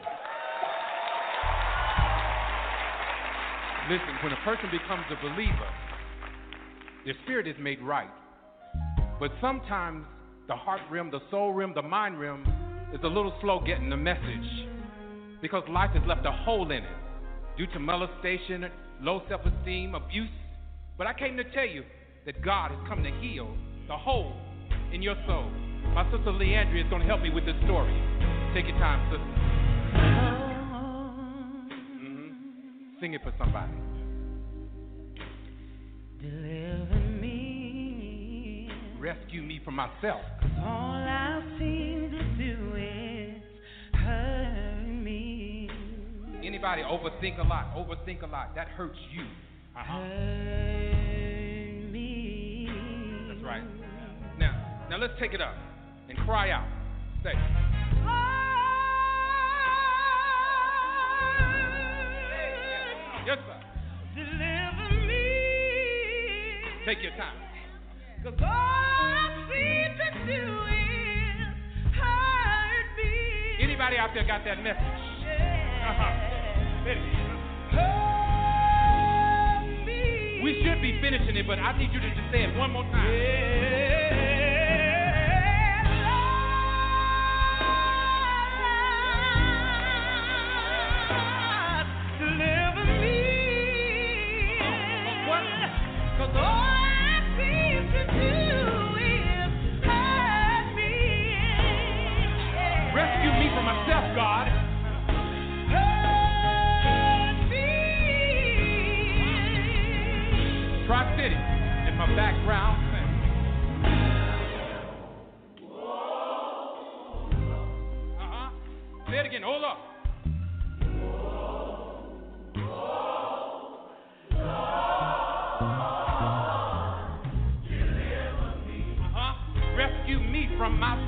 Listen, 3.89 4.15
when 4.23 4.31
a 4.31 4.37
person 4.45 4.69
becomes 4.71 5.03
a 5.11 5.21
believer, 5.21 5.69
their 7.03 7.15
spirit 7.23 7.47
is 7.47 7.55
made 7.59 7.81
right. 7.81 8.09
But 9.19 9.31
sometimes 9.41 10.05
the 10.47 10.55
heart 10.55 10.81
rim, 10.89 11.11
the 11.11 11.19
soul 11.29 11.51
rim, 11.51 11.73
the 11.75 11.81
mind 11.81 12.17
rim 12.17 12.45
is 12.93 13.01
a 13.03 13.07
little 13.07 13.33
slow 13.41 13.61
getting 13.65 13.89
the 13.89 13.97
message 13.97 14.67
because 15.41 15.63
life 15.69 15.91
has 15.93 16.03
left 16.07 16.25
a 16.25 16.31
hole 16.31 16.71
in 16.71 16.83
it 16.83 16.97
due 17.57 17.67
to 17.67 17.79
molestation, 17.79 18.67
low 19.01 19.21
self 19.27 19.41
esteem, 19.45 19.95
abuse. 19.95 20.29
But 20.97 21.07
I 21.07 21.13
came 21.13 21.37
to 21.37 21.43
tell 21.53 21.65
you 21.65 21.83
that 22.25 22.41
God 22.43 22.71
has 22.71 22.79
come 22.87 23.03
to 23.03 23.11
heal 23.19 23.55
the 23.87 23.97
hole 23.97 24.33
in 24.93 25.01
your 25.01 25.15
soul. 25.27 25.49
My 25.93 26.03
sister 26.11 26.31
Le'Andria 26.31 26.83
is 26.85 26.89
going 26.89 27.01
to 27.01 27.07
help 27.07 27.21
me 27.21 27.29
with 27.29 27.45
this 27.45 27.55
story. 27.65 27.93
Take 28.53 28.67
your 28.67 28.77
time, 28.77 29.01
sister. 29.11 29.33
Mhm. 31.99 32.99
Sing 32.99 33.13
it 33.13 33.21
for 33.23 33.33
somebody. 33.37 33.73
Deliver 36.21 36.99
me. 37.19 38.69
Rescue 38.99 39.41
me 39.41 39.59
from 39.65 39.75
myself. 39.75 40.21
All 40.63 41.03
I 41.03 41.41
seem 41.59 42.11
to 42.11 42.23
do 42.37 42.75
is 42.75 43.43
hurt 43.95 44.85
me. 44.87 45.69
Anybody 46.41 46.83
overthink 46.83 47.39
a 47.39 47.43
lot, 47.43 47.75
overthink 47.75 48.21
a 48.23 48.27
lot. 48.27 48.55
That 48.55 48.69
hurts 48.69 48.99
you. 49.11 49.25
Uh-huh. 49.75 49.99
Hurt 49.99 51.01
me. 51.91 52.69
That's 53.27 53.43
right. 53.43 53.63
Now, 54.37 54.53
now 54.89 54.97
let's 54.97 55.13
take 55.19 55.33
it 55.33 55.41
up 55.41 55.55
and 56.09 56.17
cry 56.19 56.51
out. 56.51 56.67
Say. 57.23 57.33
Yes, 63.25 63.37
sir. 63.47 63.57
Deliver 64.15 64.89
me. 65.07 65.25
Take 66.85 67.01
your 67.01 67.11
time. 67.17 67.37
Cause 68.23 68.33
all 68.39 68.47
I 68.47 69.47
seem 69.49 69.97
to 69.97 70.09
do 70.27 70.43
is 70.69 71.47
hurt 71.95 72.87
me. 72.97 73.11
Anybody 73.63 73.97
out 73.97 74.11
there 74.13 74.27
got 74.27 74.43
that 74.45 74.61
message? 74.61 74.77
Uh-huh. 75.83 76.33
We 80.43 80.61
should 80.61 80.81
be 80.81 80.99
finishing 80.99 81.37
it, 81.37 81.47
but 81.47 81.57
I 81.57 81.77
need 81.77 81.93
you 81.93 82.01
to 82.01 82.09
just 82.09 82.29
say 82.33 82.43
it 82.43 82.57
one 82.57 82.71
more 82.71 82.83
time. 82.83 83.07
Deliver 83.07 84.42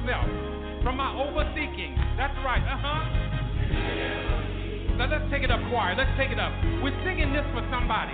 myself, 0.06 0.30
from 0.84 0.98
my 0.98 1.10
overthinking. 1.18 1.98
That's 2.18 2.38
right. 2.46 2.62
Uh 2.62 2.78
huh. 2.78 3.02
Now 4.98 5.10
let's 5.10 5.26
take 5.32 5.42
it 5.44 5.50
up, 5.50 5.60
choir. 5.70 5.96
Let's 5.98 6.14
take 6.18 6.30
it 6.30 6.40
up. 6.40 6.54
We're 6.84 6.94
singing 7.04 7.34
this 7.34 7.44
for 7.52 7.66
somebody. 7.74 8.14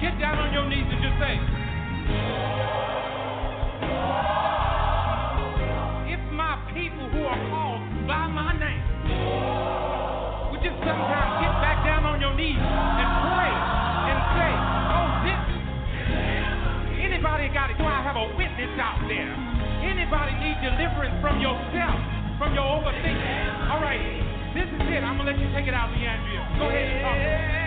Get 0.00 0.18
down 0.22 0.38
on 0.38 0.54
your 0.54 0.66
knees 0.70 0.86
and 0.86 1.02
just 1.02 1.18
say, 1.18 1.34
If 6.14 6.22
my 6.32 6.54
people 6.70 7.10
who 7.10 7.26
are 7.26 7.42
called 7.50 7.82
by 8.06 8.26
my 8.30 8.54
name 8.54 8.86
would 10.54 10.62
just 10.62 10.78
sometimes 10.78 11.41
from 21.22 21.38
yourself, 21.40 22.02
from 22.36 22.52
your 22.52 22.66
overthinking? 22.66 23.70
All 23.70 23.80
right, 23.80 24.02
this 24.58 24.66
is 24.66 24.82
it. 24.90 25.06
I'm 25.06 25.16
gonna 25.16 25.30
let 25.30 25.38
you 25.38 25.46
take 25.54 25.68
it 25.68 25.74
out, 25.74 25.88
Le'Andria. 25.94 26.58
Go 26.58 26.68
ahead 26.68 26.90
and 26.90 27.00
talk. 27.00 27.61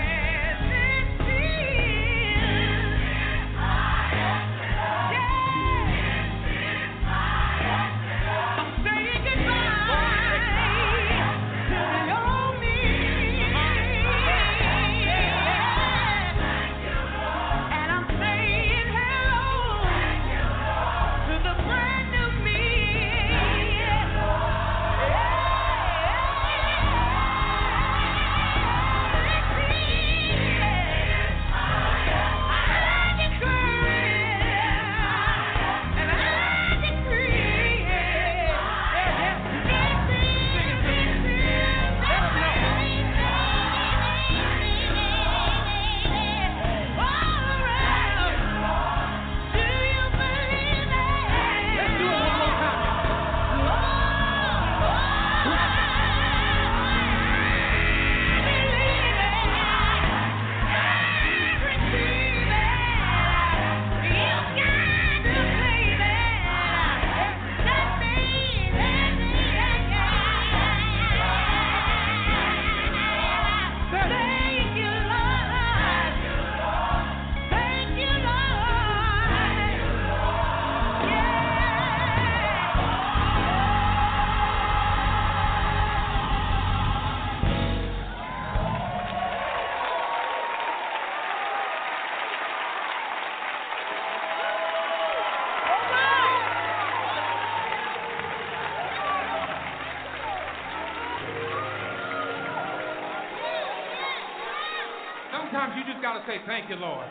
Say, 106.28 106.42
Thank 106.46 106.70
you, 106.70 106.76
Lord. 106.76 107.06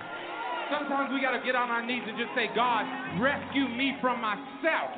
Sometimes 0.71 1.13
we 1.13 1.21
got 1.21 1.37
to 1.37 1.43
get 1.45 1.55
on 1.55 1.69
our 1.69 1.85
knees 1.85 2.03
and 2.07 2.17
just 2.17 2.33
say, 2.33 2.49
God, 2.57 2.85
rescue 3.21 3.69
me 3.69 3.95
from 4.01 4.21
myself. 4.21 4.91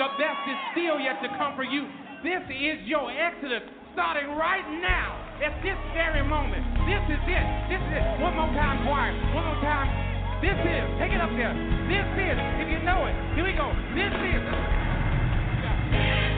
The 0.00 0.08
best 0.16 0.40
is 0.48 0.58
still 0.72 0.96
yet 0.96 1.20
to 1.20 1.28
come 1.36 1.52
for 1.54 1.64
you. 1.64 1.84
This 2.24 2.40
is 2.48 2.80
your 2.88 3.12
exodus 3.12 3.60
starting 3.92 4.32
right 4.40 4.64
now 4.80 5.20
at 5.44 5.52
this 5.60 5.76
very 5.92 6.24
moment. 6.24 6.64
This 6.88 7.02
is 7.12 7.22
it. 7.28 7.46
This 7.68 7.82
is 7.82 7.92
it. 7.92 8.04
One 8.24 8.34
more 8.34 8.48
time, 8.56 8.80
choir. 8.88 9.12
One 9.36 9.44
more 9.44 9.60
time. 9.60 9.90
This 10.40 10.56
is, 10.56 10.84
take 10.98 11.12
it 11.12 11.20
up 11.20 11.30
there. 11.36 11.52
This 11.86 12.08
is, 12.18 12.36
if 12.62 12.66
you 12.72 12.80
know 12.82 13.04
it. 13.04 13.14
Here 13.36 13.44
we 13.44 13.52
go. 13.52 13.68
This 13.94 14.10
is. 14.10 14.42
Lord, 15.92 16.31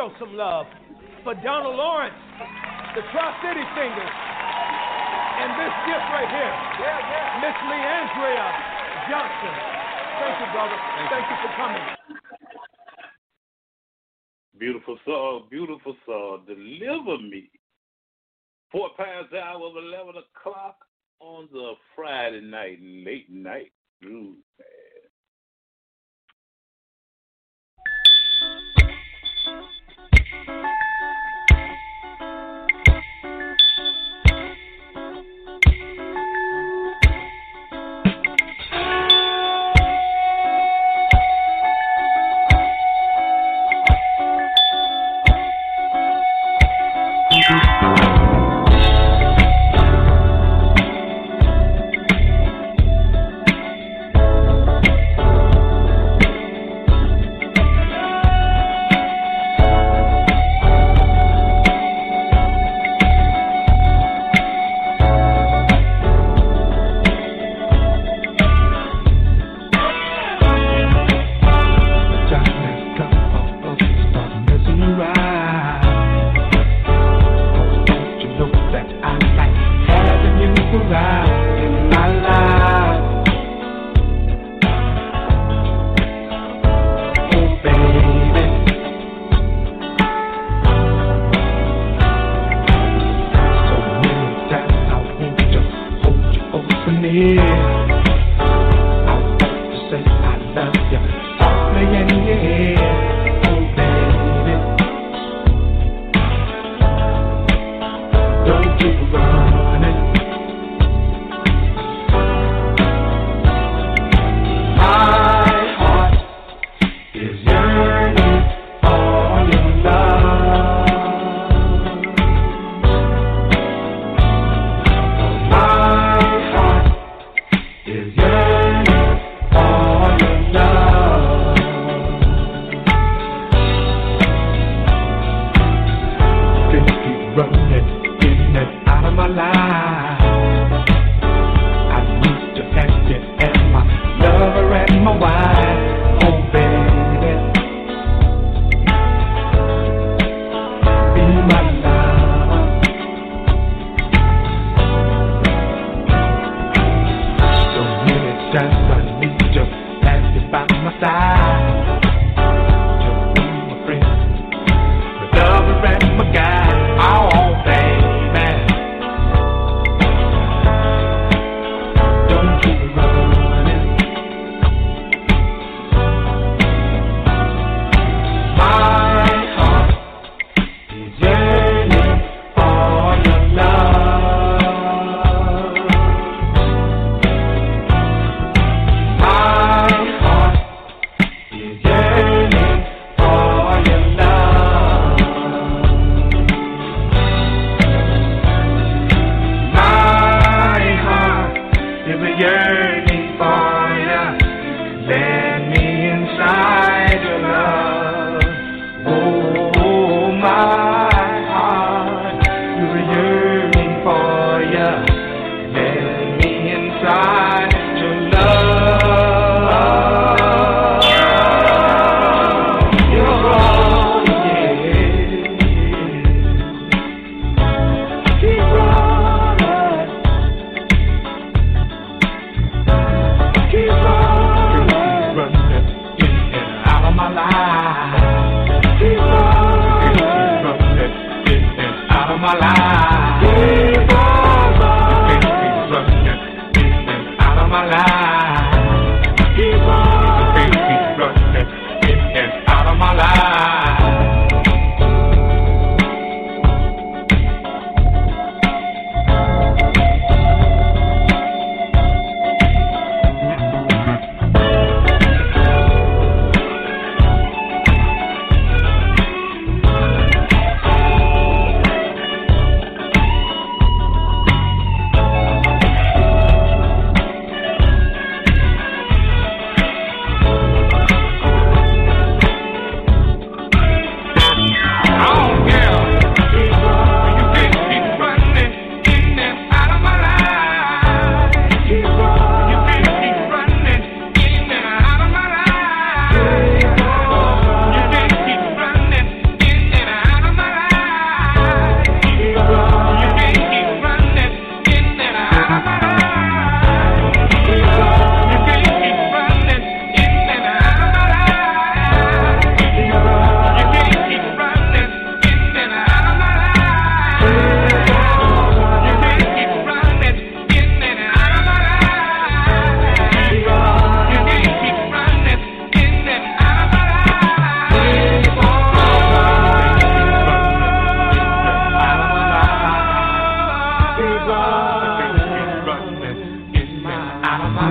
show 0.00 0.10
some 0.18 0.34
love 0.34 0.64
for 1.24 1.34
Donald 1.44 1.76
Lawrence, 1.76 2.16
the 2.96 3.02
Tri-City 3.12 3.64
Singers, 3.76 4.14
and 5.44 5.50
this 5.60 5.74
gift 5.84 6.06
right 6.08 6.30
here, 6.32 6.56
Miss 7.44 7.56
Le'Andria 7.68 8.48
Johnson. 9.12 9.54
Thank 10.16 10.40
you, 10.40 10.48
brother. 10.56 10.78
Thank 11.12 11.26
you 11.28 11.36
for 11.44 11.52
coming. 11.52 11.84
Beautiful 14.58 14.98
song, 15.04 15.48
beautiful 15.50 15.94
song. 16.06 16.44
Deliver 16.46 17.18
me. 17.22 17.50
Four 18.72 18.88
past 18.96 19.34
hour 19.34 19.66
of 19.66 19.76
11 19.76 20.14
o'clock 20.16 20.76
on 21.20 21.46
the 21.52 21.72
Friday 21.94 22.40
night, 22.40 22.78
late 22.80 23.30
night 23.30 23.72
blues. 24.00 24.38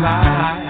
Out 0.05 0.68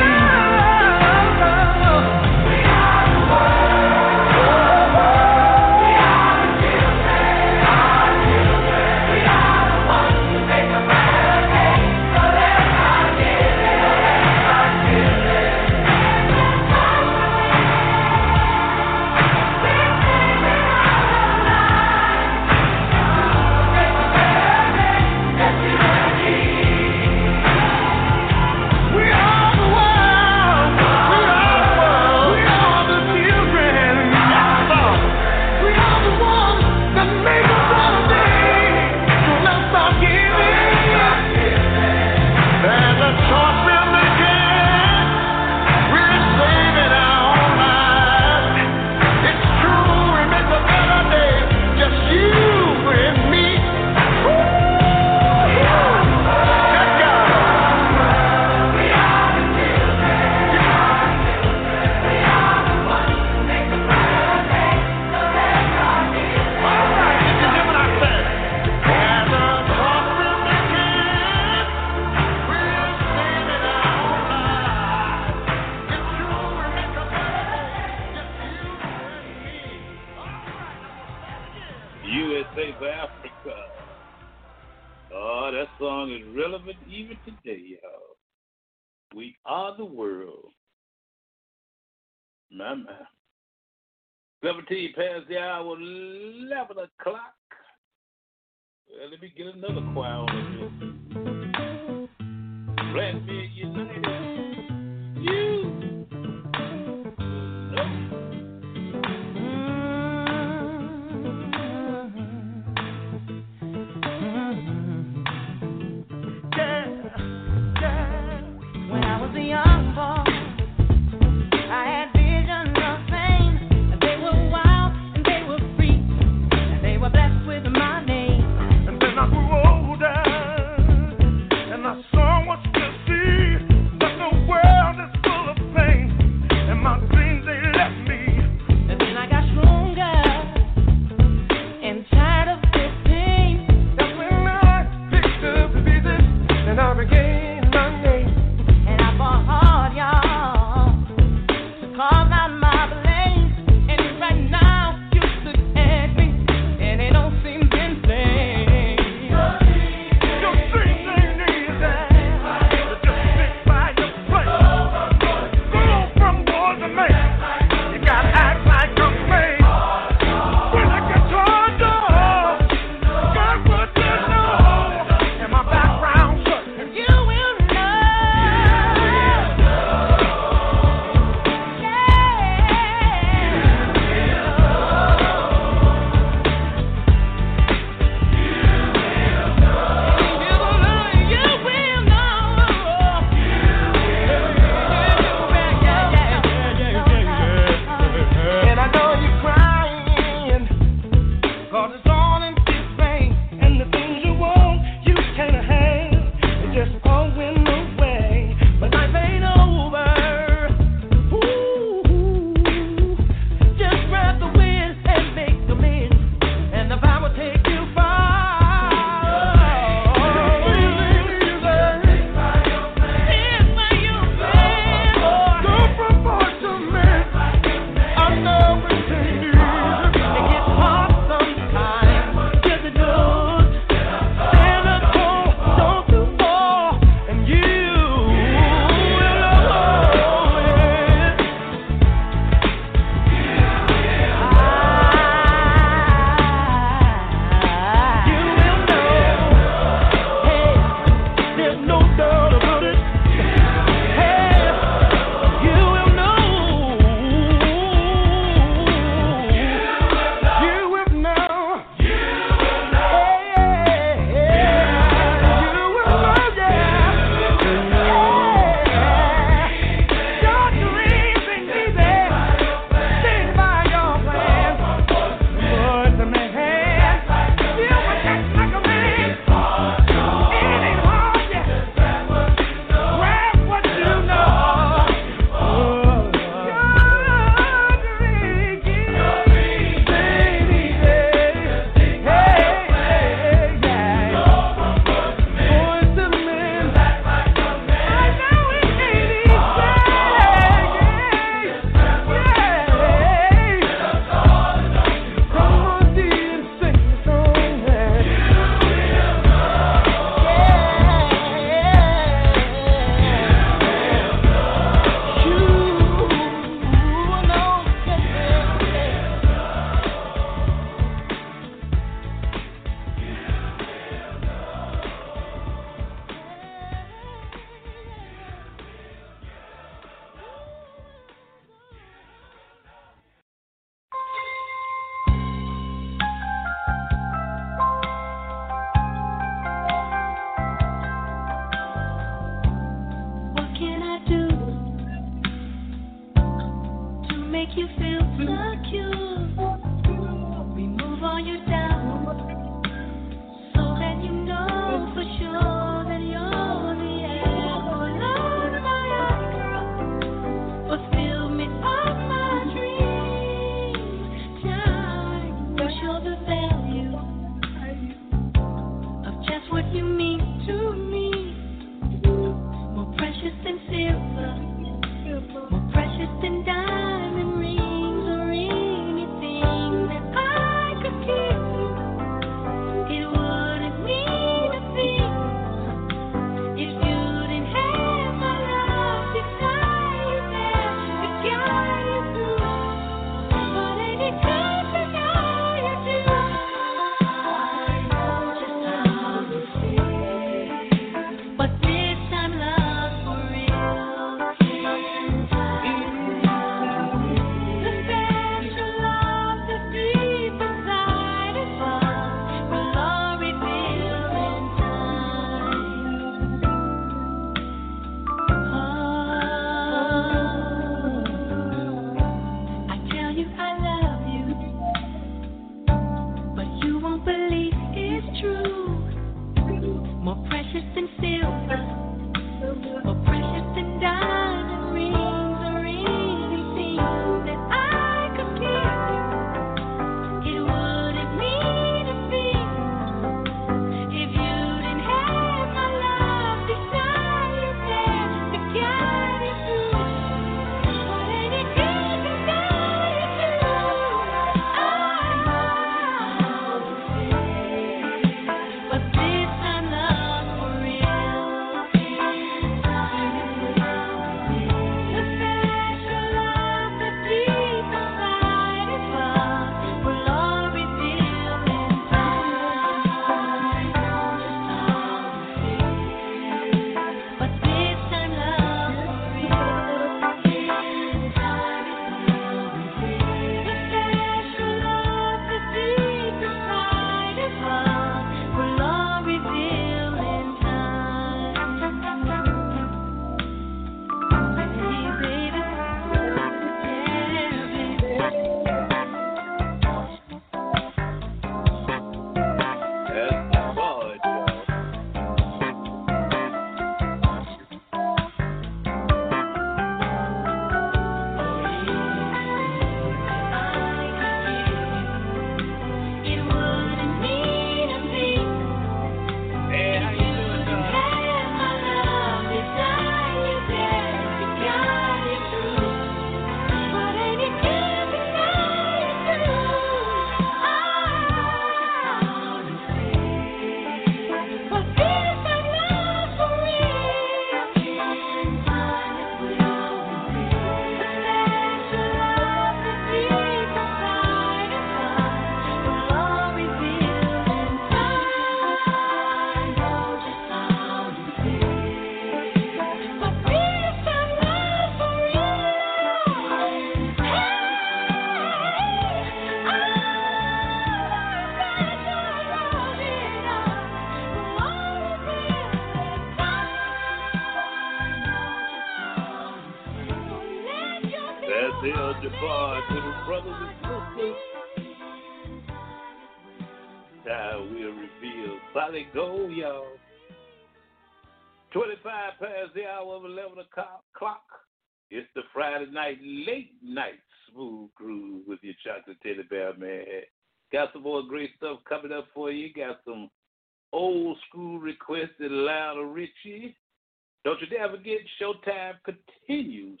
forget, 598.04 598.20
Showtime 598.40 598.94
continues 599.04 600.00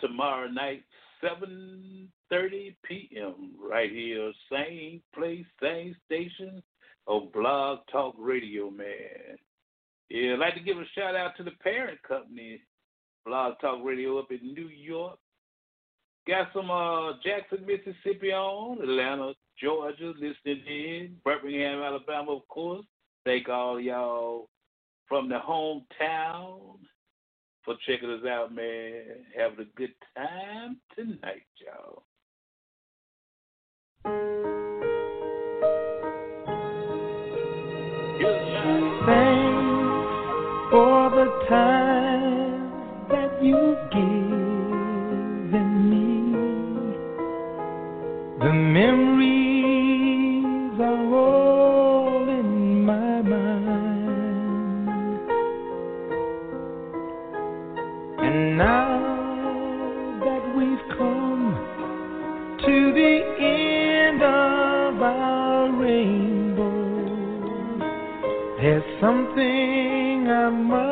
tomorrow 0.00 0.48
night, 0.48 0.82
7.30 1.22 2.74
p.m. 2.84 3.52
right 3.70 3.90
here. 3.90 4.32
Same 4.50 5.00
place, 5.14 5.44
same 5.62 5.94
station 6.06 6.62
on 7.06 7.28
Blog 7.32 7.80
Talk 7.92 8.14
Radio, 8.18 8.70
man. 8.70 9.36
Yeah, 10.08 10.32
I'd 10.32 10.38
like 10.38 10.54
to 10.54 10.60
give 10.60 10.78
a 10.78 10.84
shout 10.94 11.14
out 11.14 11.36
to 11.36 11.44
the 11.44 11.52
parent 11.62 12.02
company, 12.02 12.60
Blog 13.24 13.54
Talk 13.60 13.84
Radio 13.84 14.18
up 14.18 14.30
in 14.30 14.54
New 14.54 14.68
York. 14.68 15.18
Got 16.26 16.48
some 16.52 16.70
uh, 16.70 17.12
Jackson, 17.24 17.64
Mississippi 17.66 18.32
on, 18.32 18.82
Atlanta, 18.82 19.32
Georgia, 19.62 20.12
listening 20.16 20.64
in, 20.66 21.16
Birmingham, 21.24 21.82
Alabama, 21.82 22.32
of 22.32 22.48
course. 22.48 22.84
Thank 23.24 23.48
all 23.48 23.78
y'all 23.78 24.48
from 25.10 25.28
the 25.28 25.38
hometown 25.46 26.78
for 27.64 27.74
checking 27.86 28.10
us 28.10 28.24
out, 28.26 28.54
man. 28.54 29.02
Having 29.36 29.66
a 29.66 29.68
good 29.76 29.92
time 30.16 30.80
tonight, 30.96 31.42
y'all. 31.60 32.04
Thanks 39.06 39.60
for 40.70 41.10
the 41.10 41.26
time 41.48 42.70
that 43.08 43.42
you've 43.42 43.90
given 43.90 45.68
me. 45.90 46.06
The 48.38 48.52
memories 48.52 49.19
something 69.00 70.28
I 70.28 70.50
must 70.50 70.89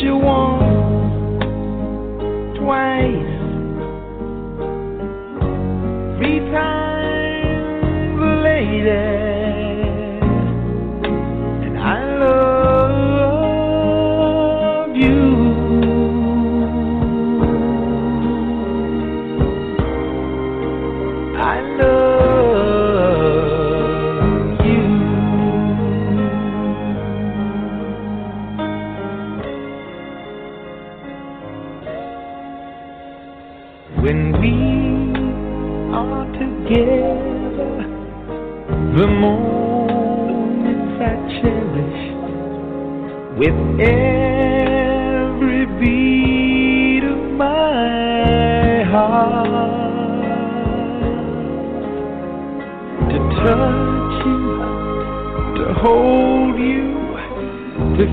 You 0.00 0.16
won't 0.16 0.47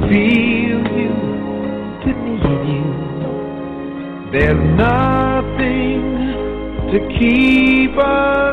feel 0.10 0.82
you, 1.00 1.16
to 2.04 2.10
need 2.24 2.44
you. 2.72 2.88
There's 4.32 4.64
nothing 4.78 6.04
to 6.92 6.98
keep 7.20 7.98
us 7.98 8.45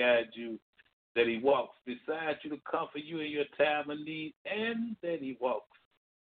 guide 0.00 0.28
you, 0.32 0.58
that 1.16 1.26
He 1.26 1.38
walks 1.38 1.76
beside 1.84 2.36
you 2.42 2.50
to 2.50 2.58
comfort 2.70 3.02
you 3.04 3.20
in 3.20 3.30
your 3.30 3.44
time 3.58 3.90
of 3.90 3.98
need, 4.00 4.34
and 4.44 4.96
that 5.02 5.18
He 5.20 5.36
walks 5.40 5.66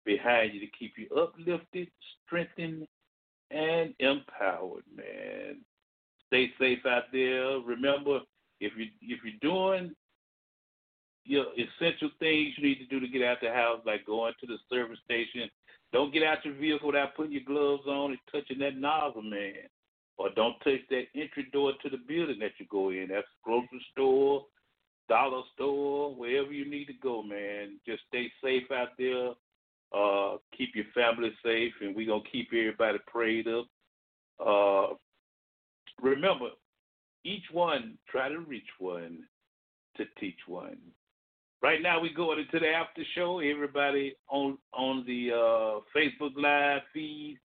behind 0.05 0.55
you 0.55 0.61
to 0.61 0.67
keep 0.79 0.95
you 0.97 1.09
uplifted, 1.17 1.89
strengthened, 2.27 2.87
and 3.51 3.95
empowered, 3.99 4.85
man. 4.95 5.57
Stay 6.27 6.51
safe 6.59 6.85
out 6.87 7.05
there. 7.13 7.59
Remember, 7.61 8.21
if 8.61 8.73
you 8.77 8.87
if 9.03 9.21
you're 9.25 9.41
doing 9.41 9.95
your 11.25 11.47
essential 11.53 12.11
things 12.19 12.53
you 12.57 12.69
need 12.69 12.79
to 12.79 12.87
do 12.87 13.01
to 13.01 13.09
get 13.09 13.23
out 13.23 13.39
the 13.41 13.51
house, 13.51 13.81
like 13.87 14.05
going 14.07 14.35
to 14.41 14.47
the 14.47 14.59
service 14.71 14.99
station, 15.05 15.49
don't 15.93 16.13
get 16.13 16.23
out 16.23 16.45
your 16.45 16.55
vehicle 16.55 16.89
without 16.89 17.15
putting 17.15 17.33
your 17.33 17.43
gloves 17.47 17.87
on 17.87 18.11
and 18.11 18.19
touching 18.31 18.59
that 18.59 18.77
nozzle, 18.77 19.23
man. 19.23 19.69
Or 20.17 20.31
don't 20.37 20.59
touch 20.61 20.81
that 20.91 21.07
entry 21.15 21.49
door 21.53 21.73
to 21.83 21.91
the 21.91 21.97
building 21.97 22.39
that 22.41 22.53
you 22.59 22.67
go 22.71 22.91
in. 22.91 23.09
That's 23.11 23.27
grocery 23.43 23.85
store, 23.93 24.45
dollar 25.09 25.43
store, 25.55 26.15
wherever 26.15 26.53
you 26.53 26.71
need 26.71 26.87
to 26.87 26.93
go, 27.03 27.23
man. 27.23 27.81
Just 27.87 28.03
stay 28.09 28.31
safe 28.43 28.71
out 28.73 28.91
there. 28.99 29.31
Uh, 29.93 30.39
keep 30.57 30.75
your 30.75 30.87
family 30.95 31.33
safe, 31.45 31.73
and 31.81 31.95
we're 31.95 32.07
gonna 32.07 32.23
keep 32.31 32.49
everybody 32.49 32.99
prayed 33.07 33.47
up. 33.49 33.67
Uh, 34.45 34.95
remember, 36.01 36.49
each 37.25 37.45
one 37.53 37.97
try 38.09 38.29
to 38.29 38.41
reach 38.41 38.69
one 38.79 39.19
to 39.97 40.05
teach 40.19 40.39
one. 40.47 40.77
Right 41.63 41.81
now, 41.81 42.01
we 42.01 42.13
going 42.13 42.41
into 42.41 42.59
the 42.59 42.71
after 42.71 43.03
show. 43.15 43.39
Everybody 43.39 44.15
on 44.29 44.59
on 44.73 45.05
the 45.07 45.31
uh, 45.33 45.81
Facebook 45.97 46.33
Live 46.37 46.83
feed, 46.93 47.39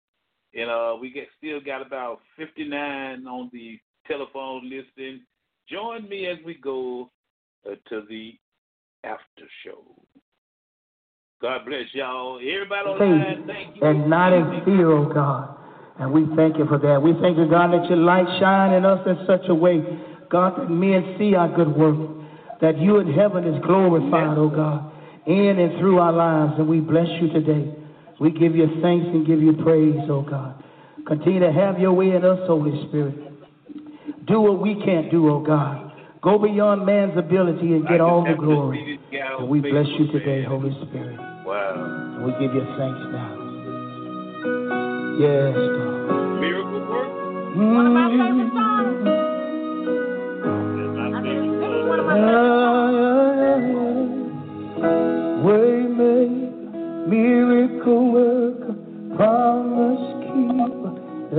and 0.53 0.69
uh, 0.69 0.95
we 0.99 1.11
get 1.11 1.27
still 1.37 1.59
got 1.59 1.85
about 1.85 2.19
59 2.37 3.27
on 3.27 3.49
the 3.53 3.79
telephone 4.07 4.69
listing. 4.69 5.21
Join 5.69 6.09
me 6.09 6.27
as 6.27 6.37
we 6.45 6.55
go 6.55 7.09
uh, 7.65 7.75
to 7.89 8.03
the 8.09 8.33
after 9.03 9.45
show. 9.63 9.83
God 11.41 11.61
bless 11.65 11.85
y'all. 11.93 12.37
Everybody 12.37 12.89
online, 12.89 13.47
thank 13.47 13.75
you. 13.75 13.87
and 13.87 14.09
not 14.09 14.33
in 14.33 14.65
fear, 14.65 14.91
oh 14.91 15.11
God. 15.13 15.55
And 15.99 16.11
we 16.11 16.25
thank 16.35 16.57
you 16.57 16.65
for 16.65 16.77
that. 16.79 17.01
We 17.01 17.13
thank 17.21 17.37
you, 17.37 17.47
God, 17.49 17.71
that 17.71 17.87
your 17.89 17.97
light 17.97 18.27
shine 18.39 18.73
in 18.73 18.85
us 18.85 19.05
in 19.05 19.25
such 19.27 19.47
a 19.47 19.55
way, 19.55 19.81
God, 20.29 20.57
that 20.57 20.69
men 20.69 21.15
see 21.17 21.35
our 21.35 21.47
good 21.47 21.75
work, 21.75 21.95
that 22.61 22.77
you 22.77 22.99
in 22.99 23.13
heaven 23.13 23.45
is 23.45 23.61
glorified, 23.63 24.37
oh 24.37 24.49
God, 24.49 24.91
in 25.27 25.59
and 25.59 25.79
through 25.79 25.99
our 25.99 26.11
lives. 26.11 26.53
And 26.57 26.67
we 26.67 26.79
bless 26.79 27.07
you 27.21 27.29
today. 27.31 27.78
We 28.19 28.31
give 28.31 28.55
you 28.55 28.67
thanks 28.81 29.07
and 29.07 29.25
give 29.25 29.41
you 29.41 29.53
praise, 29.53 29.99
oh 30.09 30.21
God. 30.21 30.63
Continue 31.07 31.39
to 31.39 31.51
have 31.51 31.79
your 31.79 31.93
way 31.93 32.11
in 32.11 32.25
us, 32.25 32.39
Holy 32.47 32.87
Spirit. 32.87 33.15
Do 34.27 34.41
what 34.41 34.61
we 34.61 34.75
can't 34.83 35.09
do, 35.09 35.29
oh 35.29 35.39
God. 35.39 35.91
Go 36.21 36.37
beyond 36.37 36.85
man's 36.85 37.17
ability 37.17 37.73
and 37.73 37.87
get 37.87 38.01
all 38.01 38.23
the 38.25 38.33
glory. 38.33 38.99
And 39.13 39.47
we 39.47 39.61
bless 39.61 39.87
you 39.97 40.11
today, 40.11 40.43
Holy 40.43 40.71
Spirit. 40.87 41.17
Wow. 41.45 42.15
And 42.17 42.25
we 42.25 42.31
give 42.33 42.53
you 42.53 42.65
thanks 42.77 42.99
now. 43.09 43.35
Yes, 45.19 45.55
God. 45.55 46.39
Miracle 46.39 46.79
work. 46.89 47.07
Mm-hmm. 47.55 47.73
One 47.73 47.87
of 47.87 47.93
my 47.93 48.09
favorite 48.09 48.49
Waymaker, 51.89 52.78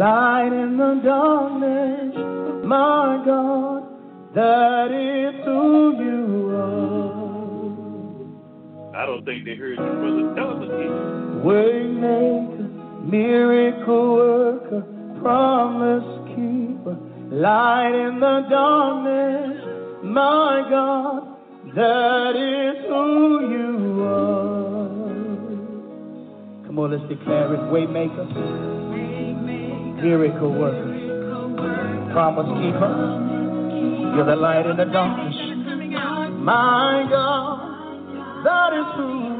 light 0.00 0.48
in 0.50 0.78
the 0.78 0.94
darkness, 1.04 2.16
my 2.64 3.22
God, 3.26 3.82
that 4.34 4.88
is 4.90 5.34
who 5.44 5.92
you 6.00 6.24
are. 6.56 7.20
I 8.96 9.04
don't 9.04 9.24
think 9.26 9.44
they 9.44 9.56
heard 9.56 9.76
you, 9.78 9.84
brother. 10.00 10.34
Tell 10.36 10.54
them 10.54 10.62
again. 10.62 10.92
Waymaker, 11.44 12.68
miracle 13.10 14.14
worker, 14.14 14.82
promise 15.20 16.08
keeper, 16.30 16.96
light 17.30 17.92
in 17.92 18.20
the 18.20 18.40
darkness, 18.48 19.58
my 20.02 20.64
God, 20.70 21.28
that 21.76 22.36
is 22.36 22.86
who 22.88 23.40
you 23.52 24.02
are. 24.02 24.88
Come 26.64 26.78
on, 26.78 26.90
let's 26.90 27.06
declare 27.06 27.52
it. 27.52 27.60
Waymaker, 27.68 28.26
miracle 30.02 30.52
worker, 30.52 32.10
promise 32.12 32.48
keeper, 32.60 32.92
you're 34.16 34.24
the 34.24 34.36
light 34.36 34.66
in 34.66 34.76
the 34.76 34.84
darkness, 34.86 35.36
my 36.40 37.06
God, 37.10 38.44
that 38.44 38.72
is 38.72 38.86
who. 38.96 39.30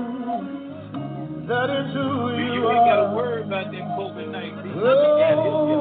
That 1.49 1.67
is 1.67 1.93
who 1.95 2.31
you, 2.39 2.63
You 2.63 2.71
ain't 2.71 2.87
got 2.87 3.11
a 3.11 3.17
word 3.17 3.47
about 3.47 3.73
that 3.73 3.83
COVID 3.99 4.31
19. 4.31 4.73
Oh, 4.77 5.80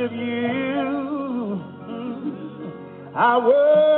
of 0.00 0.12
you. 0.12 1.60
I 3.14 3.36
would. 3.36 3.89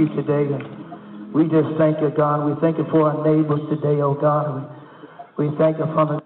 you 0.00 0.08
today. 0.16 0.52
And 0.52 1.32
we 1.34 1.44
just 1.44 1.76
thank 1.78 2.00
you, 2.00 2.10
God. 2.16 2.46
We 2.46 2.60
thank 2.60 2.78
you 2.78 2.86
for 2.90 3.10
our 3.10 3.24
neighbors 3.24 3.60
today, 3.68 4.00
oh 4.00 4.14
God. 4.14 4.68
We, 5.38 5.48
we 5.48 5.56
thank 5.58 5.78
you 5.78 5.84
for 5.84 6.06
the. 6.06 6.20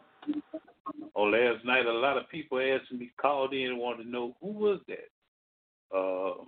Oh, 1.17 1.25
last 1.25 1.65
night, 1.65 1.87
a 1.87 1.93
lot 1.93 2.17
of 2.17 2.29
people 2.29 2.59
asked 2.59 2.93
me, 2.93 3.11
called 3.21 3.53
in, 3.53 3.71
and 3.71 3.79
wanted 3.79 4.05
to 4.05 4.11
know 4.11 4.37
who 4.41 4.49
was 4.49 4.81
that. 4.89 5.97
Um, 5.97 6.47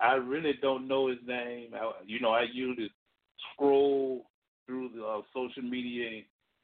I 0.00 0.14
really 0.14 0.54
don't 0.60 0.88
know 0.88 1.08
his 1.08 1.18
name. 1.26 1.70
I, 1.74 1.92
you 2.06 2.20
know, 2.20 2.30
I 2.30 2.46
usually 2.52 2.90
scroll 3.52 4.26
through 4.66 4.90
the 4.94 5.04
uh, 5.04 5.20
social 5.34 5.62
media 5.62 6.08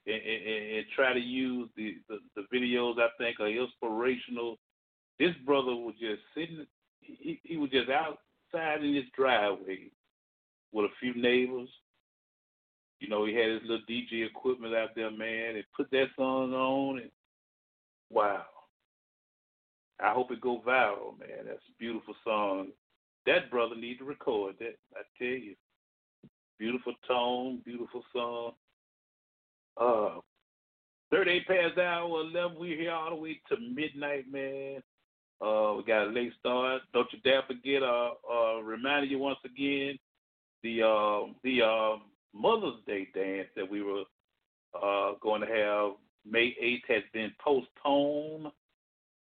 and, 0.07 0.15
and, 0.15 0.77
and, 0.77 0.87
try 0.95 1.13
to 1.13 1.21
use 1.21 1.69
the, 1.77 1.97
the, 2.09 2.19
the 2.37 2.57
videos 2.57 2.95
I 2.99 3.09
think 3.19 3.41
are 3.41 3.49
inspirational. 3.49 4.59
This 5.19 5.35
brother 5.45 5.75
was 5.75 5.95
just 5.99 6.23
sitting; 6.35 6.67
he, 7.01 7.41
he 7.43 7.57
was 7.57 7.71
just 7.71 7.91
out 7.91 8.19
outside 8.55 8.85
in 8.85 8.95
his 8.95 9.05
driveway 9.17 9.91
with 10.73 10.87
a 10.87 10.95
few 11.01 11.15
neighbors. 11.21 11.69
You 13.01 13.09
know, 13.09 13.27
he 13.27 13.35
had 13.35 13.51
his 13.51 13.63
little 13.63 13.85
DJ 13.89 14.27
equipment 14.27 14.75
out 14.75 14.91
there, 14.95 15.11
man, 15.11 15.57
and 15.57 15.65
put 15.77 15.91
that 15.91 16.07
song 16.17 16.53
on, 16.55 16.99
and 16.99 17.11
wow. 18.11 18.45
I 20.01 20.13
hope 20.13 20.31
it 20.31 20.41
go 20.41 20.63
viral, 20.67 21.19
man. 21.19 21.47
That's 21.47 21.59
a 21.59 21.79
beautiful 21.79 22.15
song. 22.25 22.69
That 23.27 23.51
brother 23.51 23.75
need 23.75 23.99
to 23.99 24.05
record 24.05 24.57
that. 24.61 24.77
I 24.95 25.03
tell 25.19 25.27
you, 25.27 25.55
beautiful 26.59 26.95
tone, 27.09 27.61
beautiful 27.65 28.03
song. 28.15 28.53
Uh, 29.79 30.21
38 31.11 31.47
past 31.47 31.79
hour 31.79 32.21
11. 32.21 32.57
We're 32.59 32.79
here 32.79 32.93
all 32.93 33.11
the 33.11 33.17
way 33.17 33.41
to 33.49 33.57
midnight, 33.61 34.25
man. 34.31 34.83
Uh, 35.41 35.75
we 35.77 35.85
got 35.85 36.07
a 36.07 36.11
late 36.11 36.33
start. 36.41 36.83
Don't 36.93 37.13
you 37.13 37.19
dare 37.21 37.43
forget. 37.47 37.83
Uh, 37.83 38.11
uh, 38.31 38.61
reminding 38.63 39.11
you 39.11 39.19
once 39.19 39.39
again, 39.45 39.99
the 40.63 40.83
uh, 40.83 41.33
the 41.45 41.63
uh, 41.63 41.97
Mother's 42.35 42.81
Day 42.87 43.09
dance 43.15 43.49
that 43.57 43.71
we 43.71 43.83
were 43.83 44.05
uh, 44.75 45.13
going 45.21 45.43
to 45.43 45.47
have 45.47 45.93
May 46.29 46.57
8th 46.63 46.95
has 46.95 47.03
been 47.13 47.33
postponed 47.43 48.49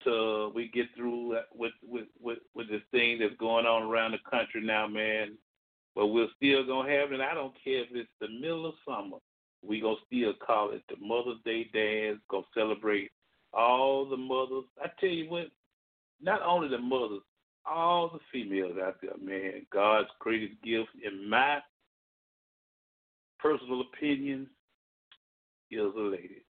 till 0.03 0.53
we 0.53 0.69
get 0.69 0.87
through 0.97 1.37
with 1.55 1.73
with 1.87 2.07
with 2.21 2.39
with 2.55 2.69
this 2.69 2.83
thing 2.91 3.19
that's 3.19 3.37
going 3.39 3.67
on 3.67 3.83
around 3.83 4.13
the 4.13 4.31
country 4.31 4.63
now, 4.63 4.87
man. 4.87 5.37
But 5.95 6.09
we're 6.09 6.29
still 6.37 6.65
gonna 6.67 6.91
have 6.91 7.13
it. 7.13 7.21
I 7.21 7.35
don't 7.35 7.55
care 7.63 7.83
if 7.83 7.89
it's 7.93 8.09
the 8.21 8.29
middle 8.29 8.67
of 8.67 8.75
summer. 8.87 9.19
We 9.63 9.81
gonna 9.81 9.97
still 10.07 10.33
call 10.35 10.71
it 10.71 10.83
the 10.89 10.97
Mother's 11.05 11.43
Day 11.45 11.69
dance. 11.75 12.21
Gonna 12.31 12.45
celebrate 12.55 13.11
all 13.53 14.09
the 14.09 14.17
mothers. 14.17 14.65
I 14.83 14.89
tell 15.01 15.11
you 15.11 15.29
what, 15.29 15.49
not 16.21 16.43
only 16.43 16.69
the 16.69 16.79
mothers, 16.79 17.23
all 17.67 18.11
the 18.13 18.19
females 18.33 18.77
out 18.83 18.97
there, 19.03 19.13
man. 19.23 19.67
God's 19.73 20.09
greatest 20.19 20.61
gift, 20.63 20.89
in 21.05 21.29
my 21.29 21.59
personal 23.39 23.83
opinion, 23.83 24.49
is 25.71 25.81
a 25.81 26.01
lady, 26.01 26.43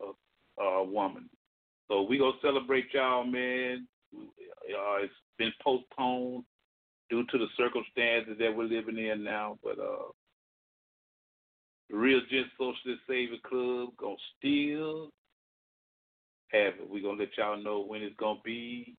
a, 0.00 0.62
a, 0.62 0.64
a 0.64 0.84
woman. 0.84 1.28
So 1.88 2.02
we 2.02 2.18
gonna 2.18 2.32
celebrate 2.42 2.86
y'all, 2.92 3.24
man. 3.24 3.86
Uh, 4.14 4.96
it's 5.02 5.12
been 5.38 5.52
postponed 5.62 6.44
due 7.08 7.24
to 7.30 7.38
the 7.38 7.46
circumstances 7.56 8.36
that 8.38 8.54
we're 8.54 8.64
living 8.64 8.98
in 8.98 9.22
now, 9.22 9.58
but 9.62 9.78
uh, 9.78 10.10
the 11.88 11.96
Real 11.96 12.20
Gent 12.30 12.48
Socialist 12.58 13.02
Savior 13.08 13.38
Club 13.48 13.90
gonna 13.96 14.16
still 14.38 15.10
have 16.48 16.74
it. 16.74 16.88
We're 16.88 17.02
gonna 17.02 17.20
let 17.20 17.36
y'all 17.36 17.62
know 17.62 17.80
when 17.80 18.02
it's 18.02 18.16
gonna 18.16 18.40
be 18.44 18.96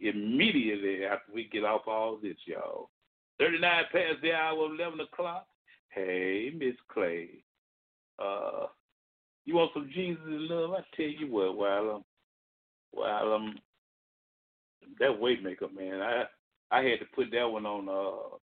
immediately 0.00 1.04
after 1.04 1.32
we 1.32 1.48
get 1.52 1.64
off 1.64 1.82
all 1.86 2.18
this, 2.22 2.36
y'all. 2.46 2.90
39 3.38 3.84
past 3.92 4.22
the 4.22 4.32
hour 4.32 4.66
of 4.66 4.72
11 4.72 5.00
o'clock. 5.00 5.46
Hey, 5.90 6.52
Miss 6.56 6.74
Clay. 6.92 7.28
Uh, 8.18 8.66
you 9.46 9.54
want 9.54 9.70
some 9.72 9.90
Jesus 9.94 10.20
love? 10.26 10.72
I 10.72 10.84
tell 10.96 11.06
you 11.06 11.30
what, 11.30 11.56
while 11.56 11.90
I'm, 11.90 12.04
while 12.92 13.32
I'm, 13.32 13.54
that 14.98 15.20
Waymaker, 15.20 15.74
man, 15.74 16.00
I 16.00 16.24
I 16.70 16.82
had 16.82 17.00
to 17.00 17.06
put 17.14 17.30
that 17.32 17.44
one 17.44 17.66
on. 17.66 17.88
Uh, 17.88 18.36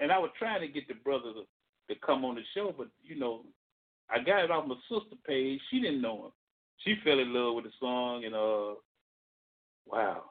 and 0.00 0.12
I 0.12 0.18
was 0.18 0.30
trying 0.38 0.60
to 0.60 0.68
get 0.68 0.86
the 0.88 0.94
brother 0.94 1.32
to, 1.32 1.94
to 1.94 2.00
come 2.00 2.24
on 2.24 2.36
the 2.36 2.42
show, 2.54 2.74
but 2.76 2.88
you 3.02 3.18
know, 3.18 3.42
I 4.10 4.22
got 4.22 4.44
it 4.44 4.50
off 4.50 4.68
my 4.68 4.76
sister 4.88 5.16
page. 5.26 5.60
She 5.70 5.80
didn't 5.80 6.02
know 6.02 6.26
him. 6.26 6.32
She 6.78 6.96
fell 7.02 7.18
in 7.18 7.32
love 7.32 7.54
with 7.54 7.64
the 7.64 7.70
song, 7.80 8.24
and 8.24 8.34
uh, 8.34 8.74
wow. 9.86 10.24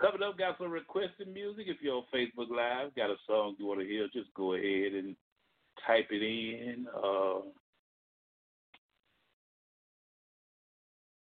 Coming 0.00 0.22
up, 0.22 0.38
got 0.38 0.56
some 0.56 0.70
requested 0.70 1.28
music. 1.32 1.66
If 1.68 1.76
you're 1.82 1.96
on 1.96 2.04
Facebook 2.14 2.50
Live, 2.50 2.94
got 2.94 3.10
a 3.10 3.16
song 3.26 3.56
you 3.58 3.66
want 3.66 3.80
to 3.80 3.86
hear, 3.86 4.08
just 4.12 4.32
go 4.34 4.54
ahead 4.54 4.92
and 4.94 5.14
type 5.86 6.08
it 6.10 6.22
in. 6.22 6.86
Uh, 6.96 7.40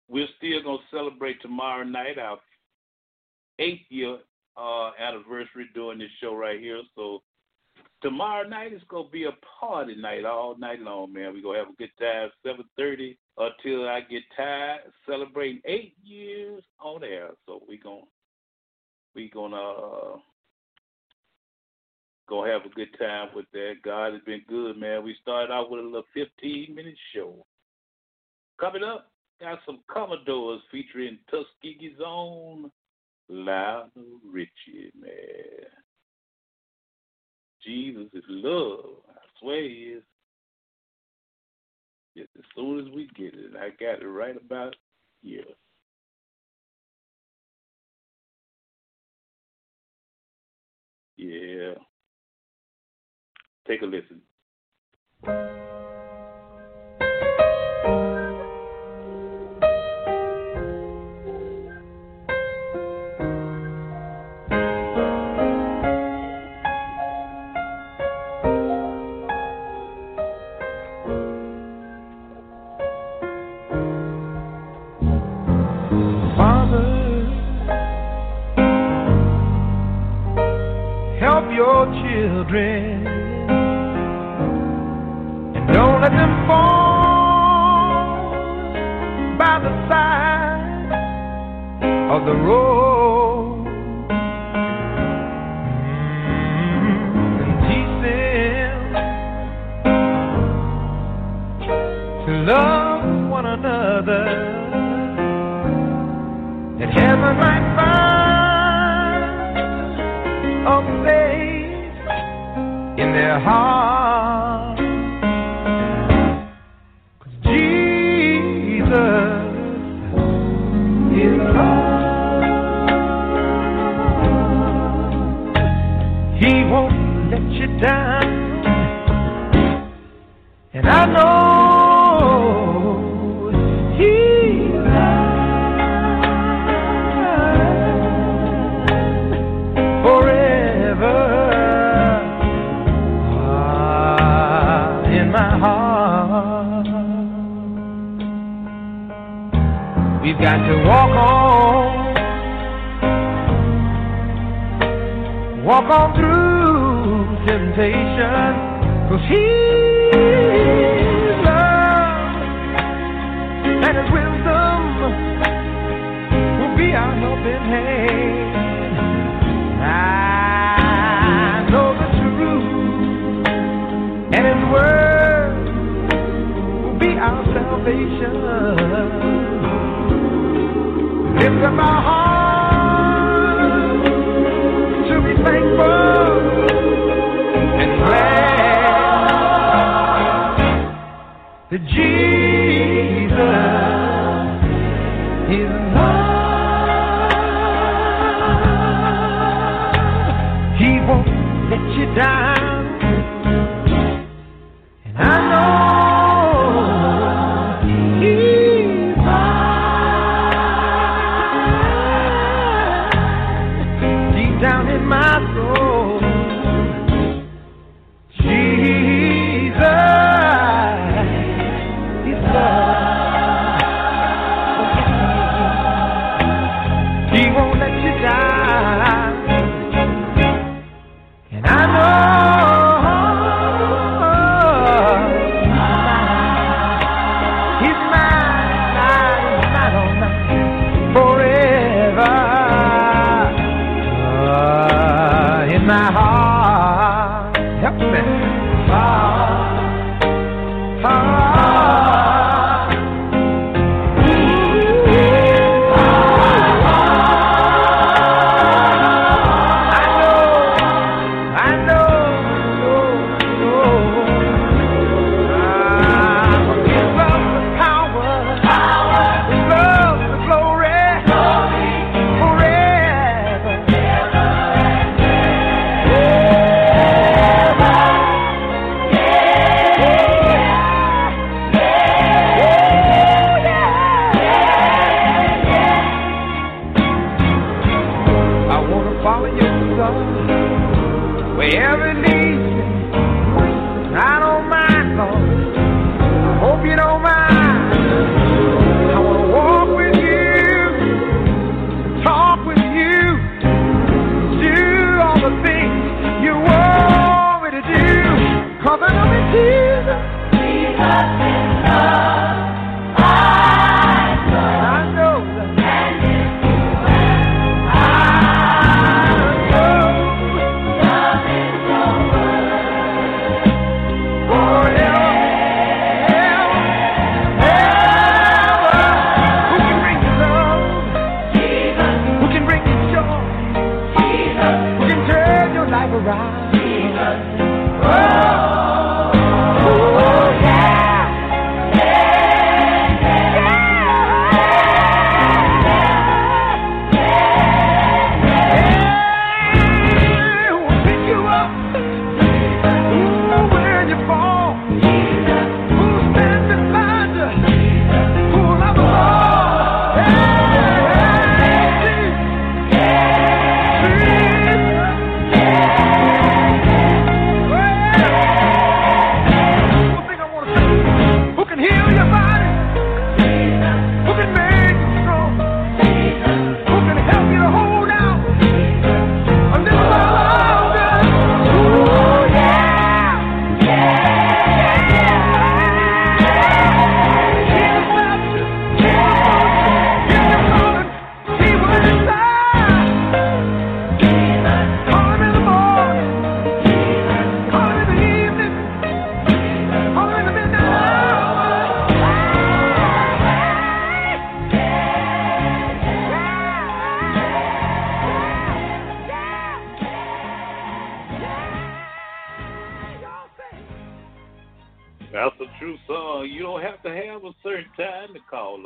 we're 0.08 0.28
still 0.38 0.64
gonna 0.64 0.78
celebrate 0.90 1.42
tomorrow 1.42 1.84
night 1.84 2.18
our 2.18 2.38
eighth 3.60 3.86
year 3.90 4.18
uh, 4.58 4.92
anniversary 5.00 5.70
doing 5.74 6.00
this 6.00 6.10
show 6.22 6.36
right 6.36 6.60
here. 6.60 6.82
So 6.96 7.22
tomorrow 8.02 8.48
night 8.48 8.74
is 8.74 8.82
gonna 8.90 9.10
be 9.10 9.26
a 9.26 9.36
party 9.60 9.96
night 9.96 10.26
all 10.26 10.58
night 10.58 10.82
long, 10.82 11.14
man. 11.14 11.34
We're 11.34 11.44
gonna 11.44 11.60
have 11.60 11.70
a 11.70 11.78
good 11.78 11.92
time, 12.00 12.30
seven 12.46 12.66
thirty 12.78 13.18
until 13.38 13.88
I 13.88 14.02
get 14.02 14.24
tired, 14.36 14.82
celebrating 15.08 15.62
eight 15.66 15.96
years 16.04 16.64
on 16.80 17.04
air. 17.04 17.30
So 17.46 17.62
we 17.68 17.78
gonna 17.78 18.02
we 19.16 19.30
gonna 19.30 19.56
uh, 19.56 20.18
gonna 22.28 22.52
have 22.52 22.66
a 22.66 22.70
good 22.70 22.96
time 23.00 23.30
with 23.36 23.46
that. 23.54 23.76
God 23.84 24.14
has 24.14 24.22
been 24.24 24.42
good, 24.48 24.78
man. 24.78 25.04
We 25.04 25.16
started 25.22 25.54
out 25.54 25.70
with 25.70 25.82
a 25.82 25.84
little 25.84 26.04
fifteen 26.14 26.76
minute 26.76 26.98
show. 27.14 27.46
Coming 28.60 28.84
up, 28.84 29.12
got 29.40 29.60
some 29.66 29.80
Commodores 29.92 30.62
featuring 30.72 31.18
Tuskegee's 31.32 32.00
own 32.06 32.72
Lionel 33.30 34.20
Richie, 34.30 34.92
man. 35.00 35.66
Jesus 37.66 38.08
is 38.14 38.24
love. 38.28 38.80
I 39.10 39.20
swear 39.40 39.64
he 39.64 39.96
is. 39.98 40.04
Just 42.18 42.30
as 42.38 42.44
soon 42.56 42.80
as 42.80 42.94
we 42.94 43.08
get 43.16 43.34
it, 43.34 43.52
I 43.58 43.70
got 43.70 44.02
it 44.02 44.08
right 44.08 44.36
about 44.36 44.76
here. 45.22 45.44
Yeah. 51.18 51.76
Take 53.68 53.82
a 53.82 53.86
listen. 53.86 54.22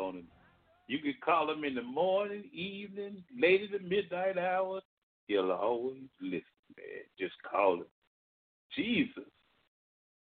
On 0.08 0.16
him. 0.16 0.28
You 0.88 1.00
can 1.00 1.16
call 1.24 1.52
him 1.52 1.64
in 1.64 1.76
the 1.76 1.82
morning, 1.82 2.44
evening, 2.54 3.24
late 3.40 3.62
in 3.62 3.72
the 3.72 3.80
midnight 3.80 4.38
hour. 4.38 4.82
He'll 5.28 5.52
always 5.52 6.04
listen, 6.22 6.44
man. 6.78 7.04
Just 7.20 7.34
call 7.50 7.76
him. 7.76 7.86
Jesus. 8.76 9.24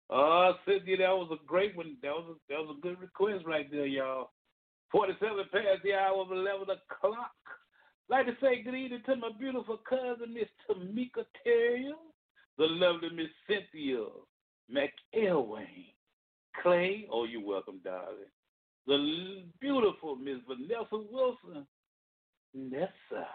Uh, 0.10 0.54
Cynthia, 0.66 0.98
that 0.98 1.18
was 1.18 1.30
a 1.32 1.46
great 1.48 1.76
one. 1.76 1.98
That 2.02 2.12
was 2.12 2.36
a, 2.36 2.54
that 2.54 2.60
was 2.60 2.76
a 2.78 2.82
good 2.82 3.00
request 3.00 3.46
right 3.46 3.70
there, 3.72 3.86
y'all. 3.86 4.32
47 4.92 5.38
past 5.52 5.84
the 5.84 5.94
hour 5.94 6.22
of 6.22 6.32
11 6.32 6.64
o'clock. 6.64 7.32
Like 8.08 8.28
to 8.28 8.34
say 8.40 8.62
good 8.62 8.76
evening 8.76 9.02
to 9.08 9.16
my 9.16 9.30
beautiful 9.38 9.80
cousin, 9.88 10.34
Miss 10.34 10.48
Tamika 10.70 11.26
Terrier, 11.44 11.94
the 12.58 12.66
lovely 12.66 13.10
Miss 13.10 13.28
Cynthia 13.48 14.06
McElwain. 14.72 15.94
Clay, 16.62 17.08
oh, 17.12 17.26
you're 17.26 17.46
welcome, 17.46 17.80
darling. 17.84 18.32
The 18.88 19.44
beautiful 19.60 20.16
Miss 20.16 20.38
Vanessa 20.48 20.86
Wilson. 20.92 21.66
Nessa. 22.54 23.28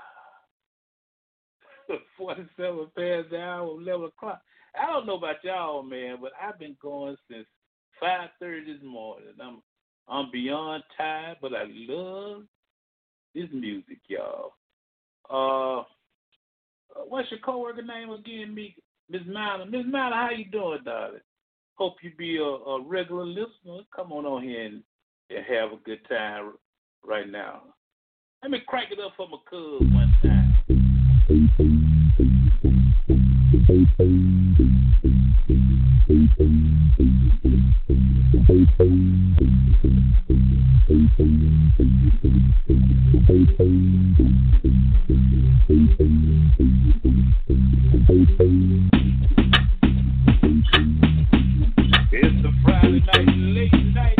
47 2.17 2.87
past 2.97 3.31
the 3.31 3.41
hour 3.41 3.73
of 3.73 3.81
11 3.81 4.07
o'clock. 4.07 4.41
I 4.81 4.87
don't 4.87 5.07
know 5.07 5.17
about 5.17 5.43
y'all, 5.43 5.83
man, 5.83 6.19
but 6.21 6.33
I've 6.41 6.59
been 6.59 6.77
going 6.81 7.17
since 7.29 7.47
5.30 8.03 8.67
this 8.67 8.83
morning. 8.85 9.27
I'm, 9.43 9.63
I'm 10.09 10.31
beyond 10.31 10.85
tired, 10.97 11.39
but 11.43 11.53
I 11.53 11.65
love 11.69 12.43
this 13.35 13.49
music, 13.53 13.99
y'all. 14.09 14.53
Uh, 15.29 15.81
uh, 15.81 17.05
what's 17.09 17.31
your 17.31 17.41
coworker 17.41 17.83
name 17.83 18.11
again, 18.11 18.55
me? 18.55 18.75
Miss 19.09 19.23
Miller. 19.27 19.67
Miss 19.67 19.85
Miller, 19.87 20.15
how 20.15 20.31
you 20.37 20.45
doing, 20.47 20.81
darling? 20.85 21.21
Hope 21.75 21.97
you 22.03 22.13
be 22.17 22.37
a, 22.37 22.43
a 22.43 22.83
regular 22.83 23.25
listener. 23.25 23.81
Come 23.95 24.13
on 24.13 24.27
on 24.27 24.43
here 24.43 24.67
and, 24.67 24.83
and 25.31 25.45
have 25.47 25.73
a 25.73 25.77
good 25.85 26.01
time 26.09 26.55
right 27.07 27.31
now. 27.31 27.63
Let 28.43 28.51
me 28.51 28.61
crank 28.67 28.91
it 28.91 28.99
up 28.99 29.13
for 29.17 29.29
my 29.29 29.37
cuz 29.49 29.81
one 29.93 30.13
time. 30.23 30.55
It's 52.13 52.43
the 52.43 52.53
Friday 52.65 53.01
night 53.07 53.29
late 53.37 53.95
night 53.95 54.20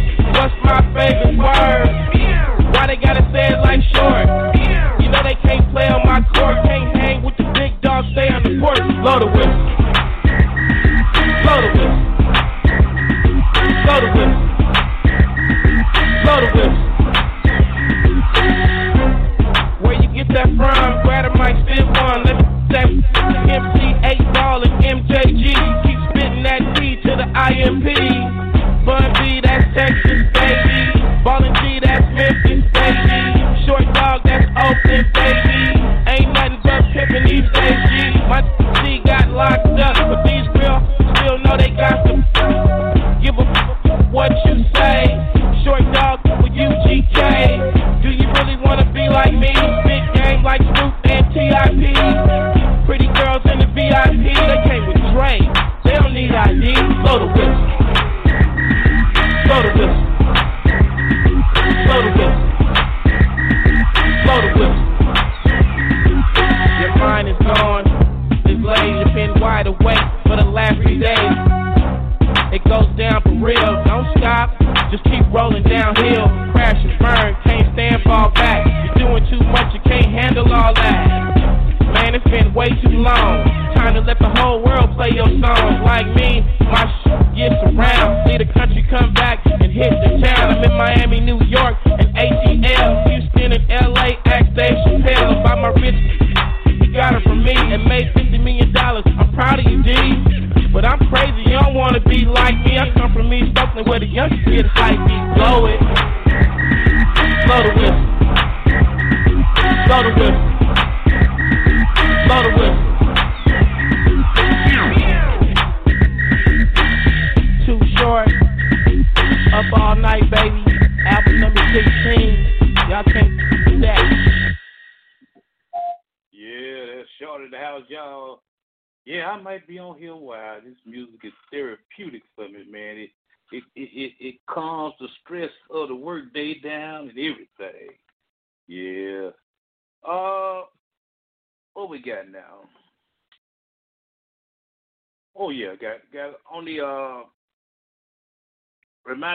What's 0.33 0.55
my 0.63 0.81
favorite 0.95 1.37
word? 1.37 1.89
Why 2.73 2.87
they 2.87 2.95
gotta 2.97 3.23
say 3.31 3.51
it 3.51 3.59
like 3.61 3.81
short? 3.91 4.27
You 5.01 5.09
know 5.09 5.21
they 5.23 5.35
can't 5.43 5.69
play 5.71 5.87
on 5.87 6.05
my 6.05 6.21
court, 6.33 6.63
can't 6.65 6.95
hang 6.95 7.23
with 7.23 7.35
the 7.37 7.43
big 7.53 7.79
dogs, 7.81 8.07
stay 8.13 8.29
on 8.29 8.43
the 8.43 8.59
porch. 8.59 8.79
Blow 9.01 9.19
the 9.19 9.27
whistle. 9.27 9.51
Blow 11.43 11.61
the 11.61 11.69
whistle. 11.75 11.99
Blow 13.83 13.99
the 14.01 14.09
whistle. 14.15 14.39
Blow 16.23 16.37
the 16.41 16.49
whistle. 16.55 16.91
Where 19.81 19.97
you 20.01 20.09
get 20.13 20.27
that 20.33 20.47
from? 20.55 21.01
Grab 21.03 21.25
a 21.25 21.31
mic, 21.37 21.55
spit 21.65 21.85
one. 21.85 22.23
Let 22.23 22.35
me 22.39 22.51
that 22.71 22.87
MC 22.87 23.79
8 23.99 24.33
ball 24.33 24.63
and 24.63 24.79
MJG. 24.79 25.43
Keep 25.83 25.99
spitting 26.09 26.43
that 26.43 26.61
D 26.75 26.95
to 27.03 27.11
the 27.19 27.27
IMP. 27.35 27.87
Bun 28.85 29.13
B, 29.19 29.21
that's 29.73 30.40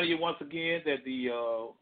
you 0.06 0.18
once 0.18 0.36
again 0.40 0.82
that 0.84 1.04
the 1.04 1.30
uh, 1.30 1.72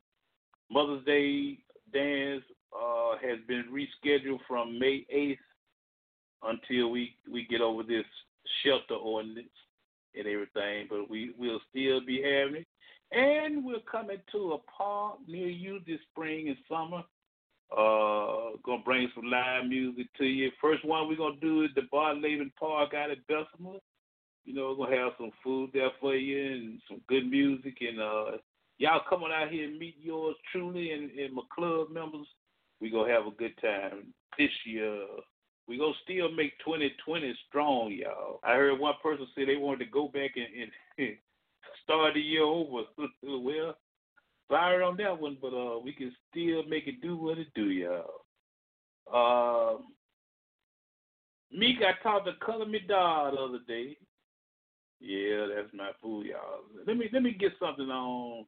Mother's 0.71 1.05
Day 1.05 1.59
dance 1.93 2.43
uh, 2.75 3.17
has 3.23 3.39
been 3.47 3.65
rescheduled 3.73 4.41
from 4.49 4.79
May 4.79 5.07
8th 5.15 5.37
until 6.43 6.91
we, 6.91 7.15
we 7.31 7.47
get 7.49 7.61
over 7.61 7.83
this 7.83 8.05
shelter 8.63 8.95
ordinance 8.95 9.49
and 10.15 10.27
everything. 10.27 10.87
But 10.91 11.11
we 11.11 11.33
will 11.39 11.61
still 11.71 12.05
be 12.05 12.23
having 12.23 12.63
it. 12.63 12.67
And 13.13 13.65
we're 13.65 13.81
coming 13.91 14.19
to 14.33 14.53
a 14.55 14.59
park 14.59 15.19
near 15.29 15.49
you 15.49 15.81
this 15.87 16.01
spring 16.11 16.49
and 16.49 16.57
summer. 16.69 17.03
Uh, 17.71 18.57
gonna 18.65 18.83
bring 18.85 19.11
some 19.15 19.31
live 19.31 19.67
music 19.67 20.07
to 20.19 20.25
you. 20.25 20.51
First 20.61 20.85
one 20.85 21.09
we're 21.09 21.17
gonna 21.17 21.41
do 21.41 21.63
is 21.63 21.71
the 21.75 21.83
Bar 21.91 22.15
Laban 22.15 22.53
Park 22.59 22.95
out 22.95 23.11
at 23.11 23.27
Bessemer. 23.27 23.79
You 24.45 24.55
know, 24.55 24.75
we're 24.79 24.87
gonna 24.87 24.99
have 24.99 25.13
some 25.19 25.31
food 25.43 25.71
there 25.73 25.91
for 26.01 26.15
you 26.15 26.53
and 26.53 26.81
some 26.89 27.01
good 27.09 27.29
music 27.29 27.79
and 27.81 28.01
uh 28.01 28.37
y'all 28.79 29.01
come 29.09 29.23
on 29.23 29.33
out 29.33 29.51
here 29.51 29.65
and 29.65 29.79
meet 29.79 29.97
yours 30.01 30.37
truly 30.53 30.93
and, 30.93 31.11
and 31.13 31.35
my 31.35 31.43
club 31.55 31.91
members. 31.91 32.27
We 32.81 32.91
gonna 32.91 33.13
have 33.13 33.27
a 33.27 33.31
good 33.31 33.55
time 33.61 34.13
this 34.39 34.51
year. 34.67 35.01
We 35.67 35.79
gonna 35.79 35.93
still 36.03 36.31
make 36.31 36.59
2020 36.65 37.35
strong, 37.49 37.93
y'all. 37.93 38.41
I 38.45 38.55
heard 38.55 38.79
one 38.79 38.95
person 39.03 39.27
say 39.35 39.45
they 39.45 39.57
wanted 39.57 39.87
to 39.87 39.91
go 39.91 40.09
back 40.09 40.33
and, 40.37 40.71
and 40.99 41.17
start 41.83 42.15
the 42.15 42.21
year 42.21 42.43
over. 42.43 42.83
well, 43.23 43.77
sorry 44.51 44.83
on 44.85 44.97
that 44.99 45.19
one, 45.19 45.39
but 45.41 45.55
uh, 45.55 45.79
we 45.79 45.93
can 45.93 46.13
still 46.31 46.65
make 46.65 46.87
it 46.87 47.01
do 47.01 47.17
what 47.17 47.39
it 47.39 47.49
do, 47.55 47.71
y'all. 47.71 48.21
Uh, 49.11 49.79
Meek, 51.53 51.79
I 51.79 52.03
talked 52.03 52.27
to 52.27 52.33
Color 52.45 52.67
Me 52.67 52.81
Doll 52.87 53.31
the 53.31 53.39
other 53.39 53.61
day. 53.67 53.97
Yeah, 55.07 55.47
that's 55.55 55.69
my 55.75 55.91
fool, 56.01 56.25
y'all. 56.25 56.65
Let 56.87 56.97
me 56.97 57.11
let 57.13 57.23
me 57.23 57.37
get 57.39 57.53
something 57.61 57.91
on. 57.91 58.47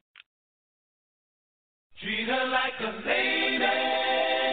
Treat 2.00 2.26
her 2.28 2.48
like 2.48 2.80
a 2.80 3.06
lady. 3.06 4.45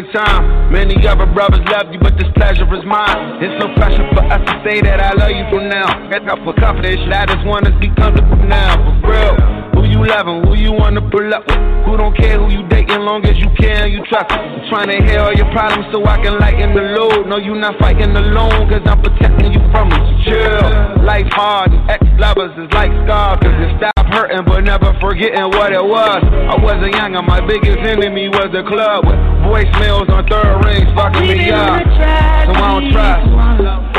In 0.00 0.12
time. 0.12 0.72
Many 0.72 0.96
other 1.06 1.26
brothers 1.26 1.60
love 1.68 1.92
you, 1.92 2.00
but 2.00 2.16
this 2.16 2.28
pleasure 2.34 2.64
is 2.72 2.84
mine. 2.84 3.42
It's 3.44 3.56
no 3.60 3.68
pressure 3.76 4.06
for 4.16 4.24
us 4.24 4.40
to 4.48 4.54
say 4.64 4.80
that 4.80 5.00
I 5.00 5.12
love 5.12 5.32
you 5.36 5.44
from 5.52 5.68
now. 5.68 6.08
Get 6.08 6.28
up 6.28 6.40
for 6.44 6.54
confidence, 6.56 7.04
I 7.12 7.26
just 7.28 7.44
to 7.44 7.72
be 7.78 7.92
comfortable 7.94 8.40
now. 8.48 8.80
For 9.04 9.12
real, 9.12 9.34
who 9.76 9.80
you 9.84 10.00
loving, 10.06 10.46
who 10.48 10.56
you 10.56 10.72
wanna 10.72 11.04
pull 11.04 11.28
up 11.34 11.44
with? 11.46 11.60
Who 11.84 11.96
don't 11.96 12.16
care 12.16 12.38
who 12.38 12.48
you 12.48 12.66
dating, 12.68 13.02
long 13.04 13.24
as 13.26 13.36
you 13.38 13.50
can, 13.58 13.90
you 13.92 14.04
trust. 14.06 14.32
I'm 14.32 14.68
trying 14.68 14.88
to 14.88 15.04
hear 15.04 15.20
all 15.20 15.34
your 15.34 15.50
problems 15.52 15.92
so 15.92 16.04
I 16.04 16.16
can 16.22 16.38
lighten 16.38 16.74
the 16.74 16.96
load. 16.96 17.26
No, 17.26 17.36
you 17.36 17.54
not 17.54 17.78
fighting 17.78 18.14
alone, 18.16 18.68
cause 18.70 18.84
I'm 18.86 19.02
protecting 19.02 19.52
you 19.52 19.60
from 19.72 19.92
it. 19.92 20.02
Chill, 20.24 21.04
life 21.04 21.28
hard, 21.32 21.72
and 21.72 21.90
ex-lovers 21.90 22.52
is 22.56 22.70
like 22.72 22.92
scars. 23.04 23.40
Cause 23.42 23.56
it 23.58 23.76
stop 23.78 23.99
hurting, 24.10 24.44
but 24.44 24.60
never 24.60 24.92
forgetting 25.00 25.48
what 25.54 25.72
it 25.72 25.84
was. 25.84 26.22
I 26.22 26.56
wasn't 26.60 26.94
young, 26.94 27.16
and 27.16 27.26
my 27.26 27.40
biggest 27.40 27.78
enemy 27.78 28.28
was 28.28 28.50
the 28.52 28.62
club 28.66 29.06
with 29.06 29.18
voicemails 29.46 30.10
on 30.10 30.26
third 30.28 30.64
rings 30.64 30.90
fucking 30.94 31.22
me 31.22 31.50
up. 31.50 31.82
So 31.86 32.52
I 32.52 32.76
don't 32.76 32.90
trust. 32.92 33.26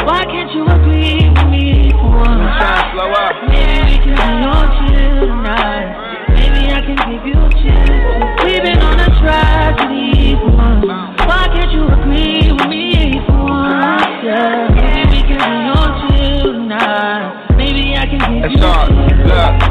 Why 0.06 0.24
can't 0.26 0.52
you 0.52 0.66
agree 0.68 1.30
with 1.30 1.48
me 1.50 1.92
for 1.92 2.10
once? 2.10 2.42
I'm 2.42 2.52
trying 2.60 2.82
to 2.82 2.92
slow 2.92 3.12
up. 3.12 3.36
Maybe 3.48 3.78
we 3.86 3.98
can 4.02 4.16
be 4.18 4.46
on 4.50 4.68
chill 4.90 5.30
tonight. 5.30 5.88
Maybe 6.34 6.74
I 6.74 6.80
can 6.82 6.98
give 7.06 7.24
you 7.26 7.40
chills. 7.62 8.44
We've 8.44 8.64
been 8.66 8.82
on 8.82 8.98
a 9.00 9.10
tragedy 9.22 10.36
for 10.42 10.52
once. 10.52 10.86
Why 11.24 11.48
can't 11.54 11.72
you 11.72 11.86
agree 11.88 12.52
with 12.52 12.68
me 12.68 13.22
for 13.30 13.38
once? 13.46 14.26
Yeah, 14.26 14.74
maybe 14.74 15.06
we 15.14 15.22
can 15.22 15.38
be 15.38 15.70
on 15.70 15.90
chill 16.10 16.54
tonight. 16.54 17.54
Maybe 17.56 17.94
I 17.94 18.06
can 18.10 18.20
give 18.42 18.52
you 18.52 18.58
chills. 18.58 18.90
Look, 19.22 19.54
okay, 19.54 19.62
they 19.62 19.71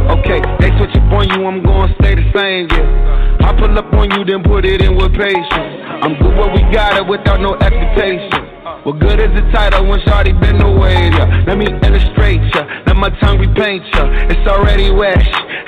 switch 0.80 0.96
up 0.96 1.12
on 1.12 1.28
you, 1.28 1.46
I'm 1.46 1.62
gonna 1.62 1.94
stay 2.00 2.14
the 2.14 2.24
same, 2.32 2.66
yeah. 2.70 3.44
I 3.44 3.52
pull 3.52 3.76
up 3.76 3.92
on 3.92 4.10
you, 4.12 4.24
then 4.24 4.42
put 4.42 4.64
it 4.64 4.80
in 4.80 4.96
with 4.96 5.12
patience. 5.12 5.52
I'm 5.52 6.16
good 6.16 6.32
where 6.32 6.48
we 6.54 6.62
got 6.72 6.96
it 6.96 7.06
without 7.06 7.40
no 7.40 7.54
expectation. 7.54 8.49
What 8.84 8.98
good 8.98 9.20
is 9.20 9.32
the 9.34 9.44
title 9.52 9.86
when 9.86 10.00
Shawty 10.00 10.32
been 10.40 10.60
away? 10.62 11.10
Yeah. 11.10 11.44
Let 11.46 11.58
me 11.58 11.66
illustrate 11.66 12.40
ya, 12.54 12.64
let 12.86 12.96
my 12.96 13.10
tongue 13.20 13.38
repaint 13.38 13.84
ya. 13.94 14.06
It's 14.30 14.46
already 14.48 14.90
wet. 14.90 15.18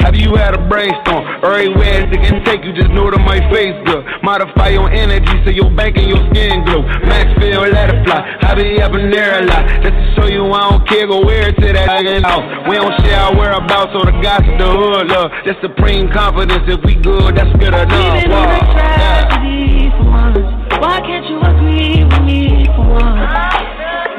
Have 0.01 0.17
you 0.17 0.35
had 0.35 0.55
a 0.55 0.63
brainstorm? 0.69 1.23
Everywhere 1.45 2.09
it 2.11 2.21
can 2.27 2.45
take 2.45 2.65
you, 2.65 2.73
just 2.73 2.91
know 2.91 3.11
that 3.11 3.23
my 3.23 3.39
face 3.53 3.77
good. 3.87 4.03
Modify 4.23 4.69
your 4.75 4.91
energy 4.91 5.31
so 5.45 5.51
your 5.51 5.71
bank 5.71 5.97
and 5.97 6.09
your 6.11 6.19
skin 6.31 6.65
glow. 6.65 6.83
Max 7.07 7.31
feel, 7.39 7.63
let 7.63 7.89
it 7.95 8.03
fly. 8.05 8.21
I 8.43 8.55
be 8.55 8.81
up 8.83 8.95
in 8.95 9.11
there 9.11 9.43
a 9.43 9.47
lot. 9.47 9.63
Just 9.83 9.95
to 9.95 10.05
show 10.17 10.27
you 10.27 10.43
I 10.53 10.71
don't 10.71 10.89
care, 10.89 11.07
go 11.07 11.25
wear 11.25 11.49
it 11.49 11.57
to 11.61 11.69
that 11.73 11.89
out. 12.27 12.69
We 12.69 12.77
don't 12.77 12.93
share 13.07 13.21
our 13.21 13.35
whereabouts 13.37 13.93
or 13.95 14.05
the 14.11 14.17
gossip, 14.21 14.59
the 14.59 14.69
hood 14.69 15.07
love. 15.09 15.31
Just 15.45 15.61
supreme 15.63 16.11
confidence. 16.11 16.65
If 16.67 16.83
we 16.85 16.95
good, 16.97 17.37
that's 17.37 17.53
good 17.63 17.73
enough. 17.73 17.89
We've 17.89 18.27
been 18.27 18.33
on 18.33 18.51
a 18.51 18.59
Wow. 18.59 18.73
tragedy 18.75 19.91
for 19.97 20.05
once. 20.11 20.39
Why 20.83 20.99
can't 21.07 21.25
you 21.31 21.39
agree 21.41 21.72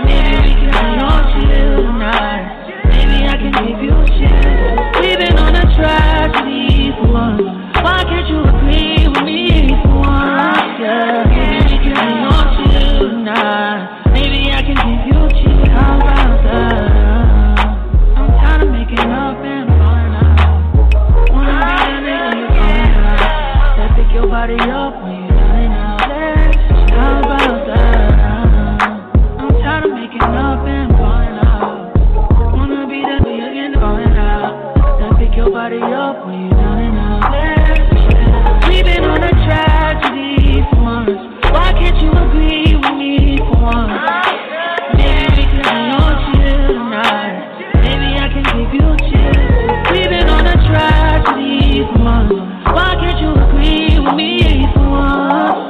Maybe 0.03 0.35
we 0.43 0.53
can 0.59 0.99
on. 0.99 2.43
Maybe 2.89 3.17
I 3.25 3.37
can 3.37 3.51
give 3.65 3.79
you 3.81 3.95
chills. 4.17 4.79
We've 4.99 5.17
been 5.17 5.37
on 5.37 5.55
a 5.55 5.73
tragedy 5.73 6.72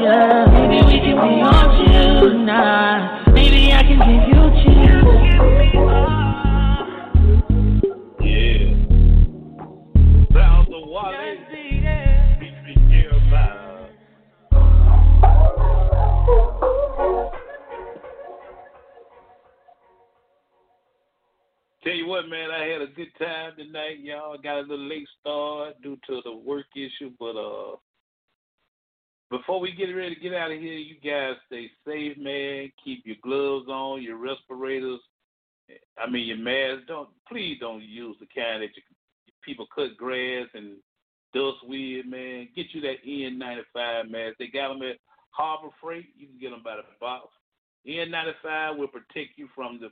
Yeah, 0.03 0.51
maybe 0.51 0.83
we 0.85 0.99
can 0.99 1.15
be 1.15 1.39
on 1.39 1.65
chill 1.79 2.29
tonight. 2.29 3.23
Maybe 3.31 3.71
I 3.71 3.83
can 3.83 3.99
give 4.03 4.27
you 4.27 4.43
chills. 4.59 5.23
Yeah. 8.19 8.67
Sounds 10.33 10.67
of 10.67 10.83
Wale. 10.89 11.33
Tell 21.81 21.93
you 21.93 22.07
what, 22.07 22.27
man, 22.27 22.51
I 22.51 22.65
had 22.65 22.81
a 22.81 22.87
good 22.87 23.07
time 23.17 23.53
tonight, 23.57 24.01
y'all. 24.01 24.37
Got 24.37 24.57
a 24.57 24.61
little 24.61 24.85
late 24.85 25.07
start 25.21 25.81
due 25.81 25.97
to 26.07 26.21
the 26.25 26.35
work 26.35 26.65
issue, 26.75 27.11
but 27.17 27.37
uh 27.37 27.77
before 29.29 29.59
we 29.59 29.71
get 29.71 29.85
ready 29.85 30.15
to 30.15 30.21
get 30.21 30.33
out 30.33 30.51
of 30.51 30.59
here, 30.59 30.73
you 30.73 30.95
guys 31.03 31.35
stay 31.47 31.69
safe, 31.87 32.17
man. 32.17 32.71
Keep 32.83 33.05
your 33.05 33.15
gloves 33.23 33.67
on, 33.67 34.03
your 34.03 34.17
respirators. 34.17 34.99
I 35.97 36.09
mean 36.09 36.27
your 36.27 36.37
mask. 36.37 36.87
Don't 36.87 37.09
please 37.27 37.57
don't 37.59 37.81
use 37.81 38.15
the 38.19 38.27
kind 38.27 38.61
that 38.61 38.75
you, 38.75 38.83
people 39.43 39.65
cut 39.73 39.97
grass 39.97 40.47
and 40.53 40.77
dust 41.33 41.57
with, 41.63 42.05
man. 42.05 42.49
Get 42.55 42.67
you 42.73 42.81
that 42.81 43.03
N95 43.07 44.11
mask. 44.11 44.35
They 44.39 44.47
got 44.47 44.69
them 44.69 44.83
at 44.83 44.97
Harbor 45.31 45.69
Freight. 45.81 46.07
You 46.17 46.27
can 46.27 46.39
get 46.39 46.51
them 46.51 46.61
by 46.63 46.75
the 46.75 46.83
box. 46.99 47.27
N95 47.87 48.77
will 48.77 48.87
protect 48.87 49.37
you 49.37 49.47
from 49.55 49.79
the 49.79 49.89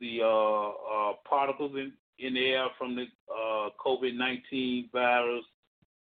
the 0.00 0.20
uh, 0.22 0.68
uh, 0.68 1.12
particles 1.28 1.72
in, 1.74 1.92
in 2.18 2.32
the 2.32 2.46
air 2.46 2.66
from 2.78 2.96
the 2.96 3.04
uh, 3.30 3.68
COVID 3.84 4.16
19 4.16 4.88
virus. 4.92 5.44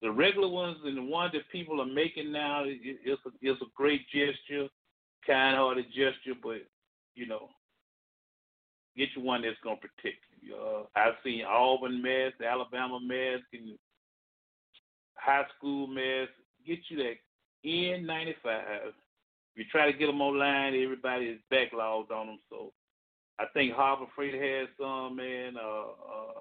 The 0.02 0.10
regular 0.10 0.48
ones 0.48 0.76
and 0.84 0.96
the 0.96 1.02
ones 1.02 1.32
that 1.32 1.48
people 1.50 1.80
are 1.80 1.86
making 1.86 2.30
now, 2.32 2.64
it, 2.64 2.78
it's, 2.82 3.22
a, 3.26 3.30
it's 3.40 3.62
a 3.62 3.66
great 3.74 4.02
gesture, 4.08 4.68
kind 5.26 5.56
hearted 5.56 5.86
gesture, 5.86 6.38
but, 6.42 6.66
you 7.14 7.26
know, 7.26 7.48
get 8.96 9.08
you 9.16 9.22
one 9.22 9.42
that's 9.42 9.56
to 9.64 9.76
protect 9.76 10.20
you. 10.40 10.54
Uh, 10.54 10.82
I've 10.94 11.14
seen 11.24 11.44
Auburn 11.44 12.02
masks, 12.02 12.40
Alabama 12.46 13.00
masks, 13.00 13.46
and 13.52 13.78
high 15.14 15.44
school 15.56 15.86
masks. 15.86 16.34
Get 16.66 16.78
you 16.88 16.98
that 16.98 17.16
N95. 17.64 18.34
If 18.44 18.94
you 19.54 19.64
try 19.70 19.90
to 19.90 19.96
get 19.96 20.06
them 20.06 20.20
online, 20.20 20.74
everybody 20.74 21.26
is 21.26 21.40
backlogged 21.52 22.10
on 22.10 22.26
them, 22.26 22.38
so 22.50 22.72
I 23.38 23.46
think 23.52 23.72
Harbor 23.72 24.06
Freight 24.14 24.34
has 24.34 24.68
some, 24.80 25.16
man. 25.16 25.56
Uh, 25.56 25.80
uh, 25.80 26.40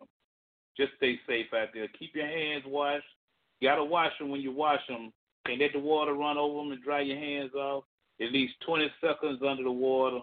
just 0.78 0.92
stay 0.98 1.20
safe 1.28 1.48
out 1.54 1.70
there. 1.74 1.88
Keep 2.00 2.16
your 2.16 2.28
hands 2.28 2.64
washed. 2.66 3.06
You 3.60 3.70
gotta 3.70 3.84
wash 3.84 4.12
them 4.20 4.30
when 4.30 4.42
you 4.42 4.52
wash 4.52 4.82
them. 4.88 5.12
Can't 5.46 5.62
let 5.62 5.74
the 5.74 5.80
water 5.80 6.14
run 6.14 6.38
over 6.38 6.60
them 6.60 6.72
and 6.72 6.84
dry 6.84 7.02
your 7.02 7.18
hands 7.18 7.54
off. 7.54 7.84
At 8.22 8.32
least 8.32 8.54
20 8.66 8.88
seconds 9.02 9.42
under 9.48 9.64
the 9.64 9.72
water. 9.72 10.20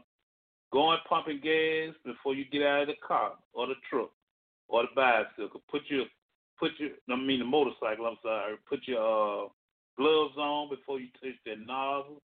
Go 0.73 0.91
and 0.91 1.01
pumping 1.09 1.41
gas 1.43 1.95
before 2.05 2.35
you 2.35 2.45
get 2.47 2.63
out 2.63 2.83
of 2.83 2.89
the 2.89 2.95
car 3.07 3.33
or 3.53 3.67
the 3.67 3.75
truck 3.89 4.11
or 4.69 4.83
the 4.83 4.89
bicycle. 4.97 5.63
Put 5.71 5.83
your 5.89 6.05
put 6.59 6.73
your 6.79 6.91
I 7.11 7.17
mean 7.17 7.41
the 7.41 7.45
motorcycle. 7.45 8.07
I'm 8.07 8.17
sorry. 8.23 8.57
Put 8.69 8.81
your 8.87 9.45
uh, 9.45 9.49
gloves 9.97 10.37
on 10.39 10.71
before 10.71 10.99
you 10.99 11.09
touch 11.21 11.37
that 11.47 11.67
nozzle. 11.67 12.23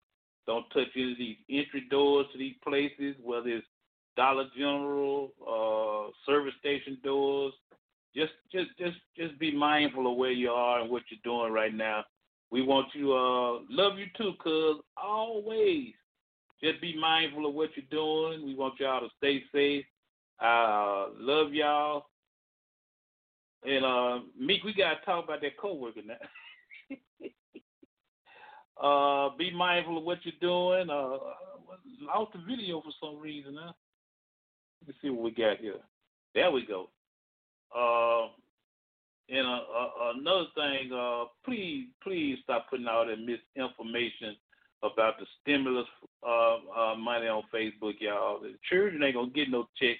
Don't 0.46 0.68
touch 0.70 0.88
any 0.94 1.12
of 1.12 1.18
these 1.18 1.36
entry 1.50 1.86
doors 1.90 2.26
to 2.32 2.38
these 2.38 2.54
places, 2.62 3.16
whether 3.22 3.48
it's 3.48 3.66
Dollar 4.16 4.44
General, 4.56 5.32
uh, 5.42 6.12
service 6.24 6.54
station 6.60 6.98
doors. 7.02 7.52
Just 8.16 8.32
just 8.50 8.70
just 8.78 8.96
just 9.16 9.38
be 9.38 9.54
mindful 9.54 10.10
of 10.10 10.16
where 10.16 10.32
you 10.32 10.50
are 10.50 10.80
and 10.80 10.90
what 10.90 11.02
you're 11.10 11.20
doing 11.22 11.52
right 11.52 11.74
now. 11.74 12.04
We 12.50 12.62
want 12.62 12.88
you 12.94 13.12
uh 13.12 13.60
love 13.68 13.98
you 13.98 14.06
too, 14.16 14.32
cuz 14.42 14.76
always 14.96 15.92
just 16.62 16.80
be 16.80 16.96
mindful 16.98 17.46
of 17.46 17.54
what 17.54 17.70
you're 17.76 17.84
doing. 17.90 18.46
We 18.46 18.54
want 18.54 18.80
y'all 18.80 19.00
to 19.00 19.14
stay 19.18 19.44
safe. 19.52 19.84
Uh 20.40 21.08
love 21.18 21.52
y'all. 21.52 22.06
And 23.64 23.84
uh 23.84 24.20
Meek, 24.38 24.64
we 24.64 24.72
gotta 24.72 25.04
talk 25.04 25.24
about 25.24 25.42
that 25.42 25.58
coworker 25.58 26.00
now. 26.02 26.16
uh 28.82 29.36
be 29.36 29.50
mindful 29.50 29.98
of 29.98 30.04
what 30.04 30.24
you're 30.24 30.34
doing. 30.40 30.88
Uh 30.88 31.18
lost 32.00 32.32
the 32.32 32.38
video 32.48 32.80
for 32.80 32.92
some 33.00 33.20
reason, 33.20 33.58
huh? 33.60 33.72
Let's 34.86 34.98
see 35.02 35.10
what 35.10 35.22
we 35.22 35.30
got 35.32 35.58
here. 35.58 35.80
There 36.34 36.50
we 36.50 36.64
go. 36.64 36.88
Uh, 37.74 38.28
and 39.28 39.46
uh, 39.46 39.60
uh, 39.60 40.12
another 40.14 40.46
thing, 40.54 40.92
uh, 40.92 41.24
please, 41.44 41.88
please 42.02 42.38
stop 42.44 42.70
putting 42.70 42.86
all 42.86 43.06
that 43.06 43.16
misinformation 43.18 44.36
about 44.82 45.18
the 45.18 45.26
stimulus 45.40 45.86
uh, 46.22 46.94
money 46.96 47.26
on 47.26 47.42
Facebook, 47.52 47.94
y'all. 47.98 48.40
The 48.40 48.54
children 48.70 49.02
ain't 49.02 49.14
gonna 49.14 49.30
get 49.30 49.50
no 49.50 49.68
check 49.80 49.96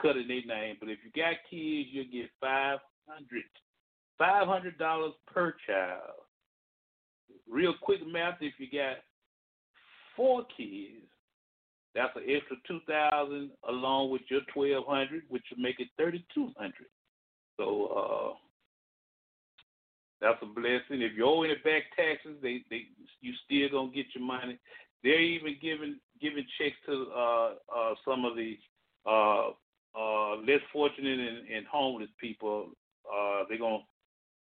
cutting 0.00 0.28
their 0.28 0.44
name, 0.46 0.76
but 0.80 0.88
if 0.88 0.98
you 1.04 1.10
got 1.14 1.34
kids, 1.50 1.88
you'll 1.92 2.04
get 2.10 2.30
five 2.40 2.78
hundred, 3.06 3.44
five 4.16 4.46
hundred 4.46 4.78
dollars 4.78 5.12
per 5.26 5.54
child. 5.66 6.24
Real 7.50 7.74
quick 7.82 8.00
math: 8.06 8.38
if 8.40 8.54
you 8.58 8.66
got 8.72 8.98
four 10.16 10.44
kids, 10.56 11.04
that's 11.94 12.16
an 12.16 12.22
extra 12.26 12.56
two 12.66 12.80
thousand 12.88 13.50
along 13.68 14.10
with 14.10 14.22
your 14.28 14.40
twelve 14.54 14.86
hundred, 14.86 15.24
which 15.28 15.44
will 15.50 15.62
make 15.62 15.78
it 15.78 15.88
thirty 15.98 16.24
two 16.34 16.52
hundred. 16.56 16.86
So 17.56 17.86
uh, 17.86 18.34
that's 20.20 20.42
a 20.42 20.46
blessing. 20.46 21.02
If 21.02 21.16
you 21.16 21.26
owe 21.26 21.42
any 21.42 21.54
back 21.56 21.82
taxes, 21.96 22.36
they 22.42 22.62
they 22.70 22.86
you 23.20 23.32
still 23.44 23.68
gonna 23.70 23.94
get 23.94 24.06
your 24.14 24.24
money. 24.24 24.58
They're 25.02 25.20
even 25.20 25.56
giving 25.60 25.98
giving 26.20 26.46
checks 26.58 26.76
to 26.86 27.06
uh, 27.14 27.50
uh, 27.74 27.94
some 28.04 28.24
of 28.24 28.36
the 28.36 28.56
uh, 29.06 29.50
uh, 29.98 30.36
less 30.36 30.62
fortunate 30.72 31.18
and, 31.18 31.48
and 31.48 31.66
homeless 31.66 32.08
people. 32.20 32.70
Uh, 33.12 33.42
they're 33.48 33.58
gonna 33.58 33.78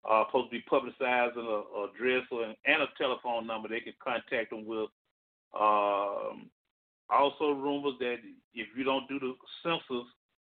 uh, 0.09 0.23
supposed 0.27 0.51
to 0.51 0.57
be 0.57 0.63
publicizing 0.71 1.37
a, 1.37 1.79
a 1.79 1.89
address 1.89 2.25
or, 2.31 2.43
and 2.43 2.81
a 2.81 2.87
telephone 2.97 3.45
number 3.45 3.67
they 3.67 3.79
can 3.79 3.93
contact 4.03 4.49
them 4.49 4.65
with. 4.65 4.89
Um, 5.53 6.49
also, 7.09 7.51
rumors 7.51 7.95
that 7.99 8.17
if 8.53 8.67
you 8.75 8.83
don't 8.83 9.07
do 9.07 9.19
the 9.19 9.33
census, 9.63 10.07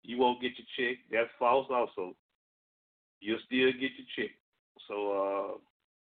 you 0.03 0.17
won't 0.17 0.41
get 0.41 0.53
your 0.57 0.67
check. 0.77 0.97
That's 1.11 1.29
false. 1.37 1.67
Also, 1.69 2.15
you'll 3.19 3.39
still 3.45 3.71
get 3.71 3.91
your 3.97 4.07
check. 4.15 4.31
So, 4.87 5.11
uh, 5.11 5.57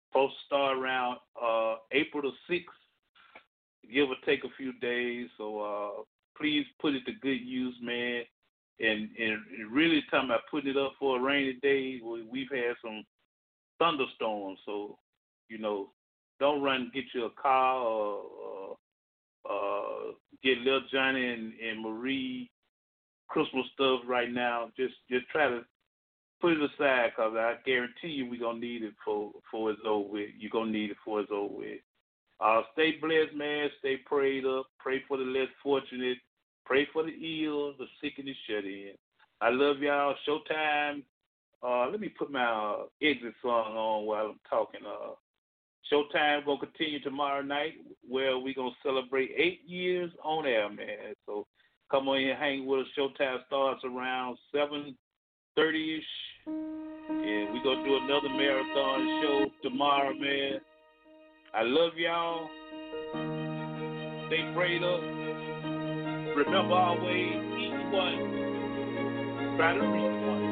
supposed 0.10 0.34
start 0.46 0.78
around 0.78 1.18
uh, 1.42 1.76
April 1.92 2.24
the 2.24 2.32
sixth, 2.48 2.76
give 3.92 4.10
or 4.10 4.16
take 4.26 4.44
a 4.44 4.56
few 4.58 4.74
days. 4.80 5.28
So, 5.38 5.60
uh, 5.60 6.04
please 6.38 6.66
put 6.80 6.96
it 6.96 7.06
to 7.06 7.14
good 7.22 7.42
use, 7.42 7.76
man. 7.82 8.24
And 8.80 9.10
and 9.20 9.72
really 9.72 10.04
talking 10.10 10.30
about 10.30 10.42
putting 10.50 10.72
it 10.72 10.78
up 10.78 10.94
for 10.98 11.18
a 11.18 11.22
rainy 11.22 11.60
day. 11.62 12.02
We've 12.04 12.50
had 12.50 12.76
some 12.84 13.04
thunderstorms, 13.78 14.60
so 14.66 14.98
you 15.50 15.60
know, 15.60 15.90
don't 16.40 16.64
run 16.64 16.92
get 16.94 17.04
you 17.14 17.26
a 17.26 17.30
car 17.30 17.76
or, 17.76 18.24
or 18.24 18.78
uh, 19.48 20.12
get 20.44 20.58
little 20.60 20.82
Johnny 20.92 21.28
and, 21.28 21.54
and 21.60 21.84
Marie 21.84 22.50
Christmas 23.28 23.66
stuff 23.74 24.02
right 24.08 24.32
now. 24.32 24.72
Just 24.76 24.96
just 25.10 25.28
try 25.30 25.48
to 25.48 25.62
put 26.42 26.54
it 26.54 26.62
aside 26.62 27.12
because 27.16 27.34
I 27.36 27.56
guarantee 27.66 28.10
you 28.10 28.30
we're 28.30 28.40
gonna 28.40 28.60
need 28.60 28.84
it 28.84 28.94
for 29.06 29.32
for 29.50 29.72
it's 29.72 29.80
over 29.86 30.10
with. 30.10 30.30
You're 30.38 30.52
gonna 30.52 30.72
need 30.72 30.92
it 30.92 30.98
for 31.06 31.22
it's 31.22 31.32
over 31.32 31.54
with. 31.54 31.80
Uh, 32.40 32.62
stay 32.74 32.94
blessed, 33.00 33.36
man. 33.36 33.70
Stay 33.80 33.98
prayed 33.98 34.46
up. 34.46 34.66
Pray 34.80 35.04
for 35.08 35.18
the 35.18 35.24
less 35.24 35.50
fortunate. 35.62 36.18
Pray 36.66 36.88
for 36.92 37.04
the 37.04 37.12
ill, 37.12 37.74
the 37.78 37.86
sick, 38.02 38.14
and 38.18 38.28
the 38.28 38.34
shut 38.48 38.66
in. 38.66 38.94
I 39.42 39.50
love 39.50 39.80
y'all. 39.80 40.16
Showtime. 40.28 41.04
Uh, 41.64 41.90
let 41.92 42.00
me 42.00 42.10
put 42.10 42.32
my 42.32 42.44
uh, 42.44 42.84
exit 43.04 43.34
song 43.42 43.76
on 43.76 44.06
while 44.06 44.26
I'm 44.28 44.40
talking. 44.50 44.82
Uh, 44.86 45.14
Showtime 45.92 46.46
gonna 46.46 46.60
continue 46.60 47.00
tomorrow 47.02 47.42
night 47.42 47.74
where 48.08 48.38
we 48.38 48.54
gonna 48.54 48.72
celebrate 48.84 49.32
eight 49.38 49.62
years 49.68 50.12
on 50.24 50.46
air, 50.46 50.70
man. 50.70 51.14
So 51.26 51.46
come 51.92 52.08
on 52.08 52.20
here, 52.20 52.36
hang 52.36 52.66
with 52.66 52.82
us. 52.82 52.88
Showtime 52.98 53.46
starts 53.48 53.84
around 53.84 54.38
seven 54.54 54.96
thirty 55.56 55.98
ish, 55.98 56.06
and 56.48 57.54
we 57.54 57.60
gonna 57.64 57.84
do 57.84 57.98
another 57.98 58.30
marathon 58.30 59.22
show 59.22 59.46
tomorrow, 59.64 60.14
man. 60.14 60.60
I 61.54 61.64
love 61.64 61.98
y'all. 61.98 62.50
Stay 64.28 64.44
prayed 64.56 64.84
up. 64.84 65.02
Remember 66.38 66.76
always 66.76 67.36
each 67.60 67.84
one. 67.92 68.18
Try 69.58 69.74
to 69.74 69.82
reach 69.82 70.18
one. 70.32 70.44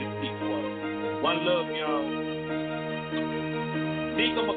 Just 0.00 0.16
each 0.26 0.42
one. 0.42 1.22
One 1.22 1.38
love, 1.46 1.68
y'all. 1.70 2.22
Meek, 4.16 4.34
I'm 4.36 4.50